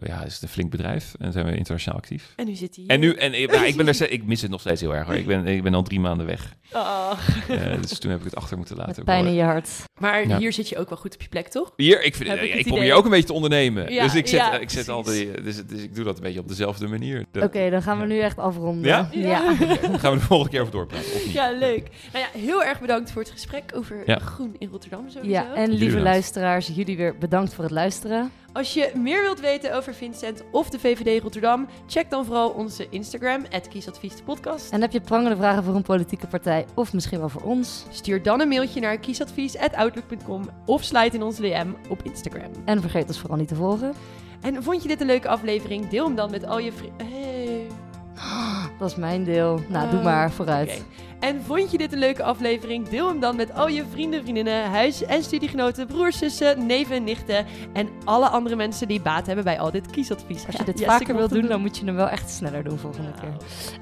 ja, 0.06 0.24
is 0.24 0.34
het 0.34 0.42
een 0.42 0.48
flink 0.50 0.72
bedrijf 0.72 1.14
en 1.20 1.32
zijn 1.32 1.46
we 1.46 1.56
internationaal 1.58 1.98
actief. 2.00 2.34
En 2.36 2.46
nu 2.46 2.56
zit 2.56 2.76
hij 2.76 2.84
hier. 2.84 2.94
En 2.94 3.00
nu, 3.00 3.14
en 3.14 3.42
ik- 3.42 3.52
nou, 3.52 3.66
ik, 3.66 3.76
ben 3.78 3.88
er, 4.00 4.12
ik 4.12 4.24
mis 4.26 4.42
het 4.42 4.52
nog 4.52 4.60
steeds 4.60 4.82
heel 4.82 4.96
erg 4.96 5.06
hoor. 5.08 5.16
Ik 5.16 5.26
ben, 5.28 5.48
ik 5.48 5.64
ben 5.64 5.74
al 5.74 5.84
drie 5.84 6.00
maanden 6.00 6.26
weg. 6.26 6.56
Ah. 6.72 7.12
Eh, 7.50 7.82
dus 7.82 8.00
toen 8.00 8.10
heb 8.12 8.20
ik 8.20 8.26
het 8.26 8.36
achter 8.36 8.58
moeten 8.58 8.76
laten. 8.76 8.94
Met 8.96 9.06
pijn 9.06 9.26
in 9.26 9.34
je 9.34 9.42
hart. 9.44 9.70
Maar 10.00 10.28
Ja. 10.28 10.38
hier 10.38 10.54
zit 10.54 10.70
je 10.70 10.78
ook 10.78 10.90
wel 10.90 10.98
goed 10.98 11.14
op 11.14 11.22
je 11.22 11.28
plek, 11.28 11.48
toch? 11.48 11.74
Hier, 11.76 12.04
ik, 12.04 12.16
vind, 12.16 12.30
het- 12.30 12.42
ik 12.42 12.66
probeer 12.68 12.94
ook 12.94 13.04
een 13.04 13.10
beetje 13.10 13.26
te 13.26 13.34
ondernemen. 13.34 13.94
Ja, 13.94 14.04
dus 14.04 14.16
ik 14.16 14.28
zet, 14.28 14.40
ja, 14.40 14.58
ik 14.60 14.70
zet 14.70 14.90
altijd, 14.90 15.44
dus, 15.44 15.66
dus 15.66 15.82
ik 15.82 15.96
doe 15.96 16.04
dat 16.04 16.16
een 16.18 16.24
beetje 16.24 16.40
op 16.40 16.48
dezelfde 16.48 16.88
manier. 16.88 17.26
Oké, 17.42 17.70
dan 17.70 17.82
gaan 17.82 18.00
we 18.00 18.06
nu 18.06 18.20
echt 18.20 18.38
afronden. 18.38 18.84
Ja? 18.88 19.10
Ja. 19.12 19.54
Dan 19.82 20.00
gaan 20.00 20.14
we 20.14 20.20
de 20.20 20.26
volgende 20.26 20.52
keer 20.52 20.62
over 20.62 20.74
doorpraten. 20.74 21.06
Of 21.14 21.26
niet? 21.26 21.34
Ja, 21.34 21.52
leuk. 21.52 21.90
Nou 22.14 22.26
ja, 22.34 22.40
heel 22.40 22.64
erg 22.64 22.80
bedankt 22.80 23.12
voor 23.12 23.22
het 23.22 23.32
gesprek 23.32 23.64
over 23.76 24.04
Ja. 24.06 24.20
groen 24.20 24.56
in 24.58 24.70
Rotterdam 24.72 25.10
sowieso. 25.10 25.30
Ja, 25.32 25.54
en 25.56 25.72
lieve 25.72 26.00
luisteraars, 26.00 26.68
jullie 26.74 26.98
weer 26.98 27.18
bedankt 27.18 27.54
voor 27.54 27.64
het 27.64 27.74
luisteren. 27.74 28.32
Als 28.58 28.74
je 28.74 28.92
meer 28.96 29.22
wilt 29.22 29.40
weten 29.40 29.76
over 29.76 29.94
Vincent 29.94 30.44
of 30.52 30.70
de 30.70 30.80
VVD 30.80 31.22
Rotterdam, 31.22 31.68
check 31.88 32.10
dan 32.10 32.26
vooral 32.26 32.50
onze 32.50 32.88
Instagram, 32.90 33.44
kiesadvies 33.70 34.16
de 34.16 34.24
podcast. 34.24 34.72
En 34.72 34.82
heb 34.82 34.92
je 34.92 35.02
prangende 35.02 35.36
vragen 35.36 35.64
voor 35.64 35.76
een 35.76 35.82
politieke 35.82 36.28
partij 36.28 36.66
of 36.76 36.94
misschien 36.94 37.20
wel 37.20 37.30
voor 37.30 37.42
ons? 37.42 37.86
Stuur 37.90 38.24
dan 38.24 38.42
een 38.42 38.48
mailtje 38.48 38.80
naar 38.80 38.98
kiesadvies.outlook.com 38.98 40.50
of 40.66 40.84
sluit 40.84 41.14
in 41.14 41.24
onze 41.24 41.42
DM 41.42 41.68
op 41.90 42.04
Instagram. 42.04 42.52
En 42.66 42.82
vergeet 42.82 43.08
ons 43.08 43.20
vooral 43.20 43.38
niet 43.38 43.48
te 43.48 43.56
volgen. 43.56 43.94
En 44.42 44.64
vond 44.64 44.82
je 44.82 44.88
dit 44.88 45.02
een 45.02 45.08
leuke 45.08 45.28
aflevering? 45.28 45.88
Deel 45.88 46.06
hem 46.06 46.16
dan 46.16 46.32
met 46.32 46.46
al 46.46 46.60
je 46.60 46.72
vrienden. 46.72 47.08
Hey. 47.08 47.68
Dat 48.80 48.90
is 48.90 48.96
mijn 48.96 49.24
deel. 49.24 49.60
Nou, 49.68 49.90
doe 49.90 50.00
Oh, 50.00 50.06
maar, 50.06 50.32
vooruit. 50.32 50.86
En 51.20 51.44
vond 51.44 51.72
je 51.72 51.78
dit 51.78 51.94
een 51.94 52.00
leuke 52.00 52.24
aflevering? 52.24 52.88
Deel 52.88 53.08
hem 53.08 53.20
dan 53.20 53.36
met 53.36 53.54
al 53.54 53.68
je 53.68 53.84
vrienden, 53.92 54.22
vriendinnen, 54.22 54.70
huis- 54.70 55.04
en 55.04 55.24
studiegenoten, 55.24 55.88
broers, 55.88 56.18
zussen, 56.18 56.66
neven, 56.66 57.04
nichten 57.04 57.46
en 57.74 57.90
alle 58.04 58.28
andere 58.28 58.56
mensen 58.56 58.88
die 58.88 59.02
baat 59.02 59.26
hebben 59.26 59.44
bij 59.44 59.60
al 59.60 59.72
dit 59.72 59.92
kiesadvies. 59.92 60.46
Als 60.46 60.56
je 60.56 60.64
dit 60.64 60.84
vaker 60.84 61.16
wilt 61.16 61.30
doen, 61.30 61.48
dan 61.48 61.62
moet 61.62 61.78
je 61.78 61.86
hem 61.86 61.96
wel 61.96 62.10
echt 62.10 62.30
sneller 62.30 62.64
doen 62.64 62.78
volgende 62.78 63.12
keer. 63.22 63.36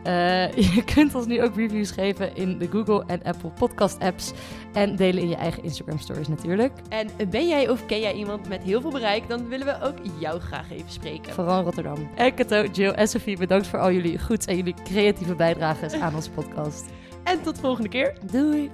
Eh, 0.04 0.52
je 0.76 0.84
kunt 0.84 1.16
ons 1.16 1.26
nu 1.26 1.42
ook 1.44 1.56
reviews 1.56 1.92
geven 1.92 2.36
in 2.36 2.58
de 2.58 2.68
Google 2.72 3.04
en 3.08 3.24
Apple 3.24 3.50
podcast 3.50 4.00
apps. 4.00 4.32
En 4.74 4.96
delen 4.96 5.22
in 5.24 5.30
je 5.30 5.36
eigen 5.36 5.64
Instagram 5.64 6.00
stories 6.00 6.28
natuurlijk. 6.28 6.72
En 6.90 7.10
ben 7.30 7.48
jij 7.48 7.70
of 7.70 7.86
ken 7.86 8.00
jij 8.00 8.14
iemand 8.14 8.48
met 8.48 8.64
heel 8.64 8.82
veel 8.82 8.92
bereik, 8.92 9.30
dan 9.30 9.48
willen 9.48 9.66
we 9.66 9.82
ook 9.82 9.98
jou 10.20 10.40
graag 10.40 10.72
even 10.72 10.92
spreken. 10.92 11.34
Vooral 11.34 11.64
Rotterdam. 11.64 12.10
En 12.16 12.34
Kato, 12.34 12.66
Jill 12.72 12.92
en 12.92 13.08
Sophie, 13.08 13.38
bedankt 13.38 13.68
voor 13.68 13.80
al 13.80 13.92
jullie 13.92 14.20
goeds 14.20 14.46
en 14.46 14.56
jullie 14.56 14.76
creatieve 14.84 15.36
bijdrages 15.36 15.94
aan 15.94 16.16
onze 16.16 16.32
podcast. 16.32 16.86
En 17.26 17.42
tot 17.42 17.60
volgende 17.60 17.90
keer. 17.90 18.14
Doei! 18.32 18.72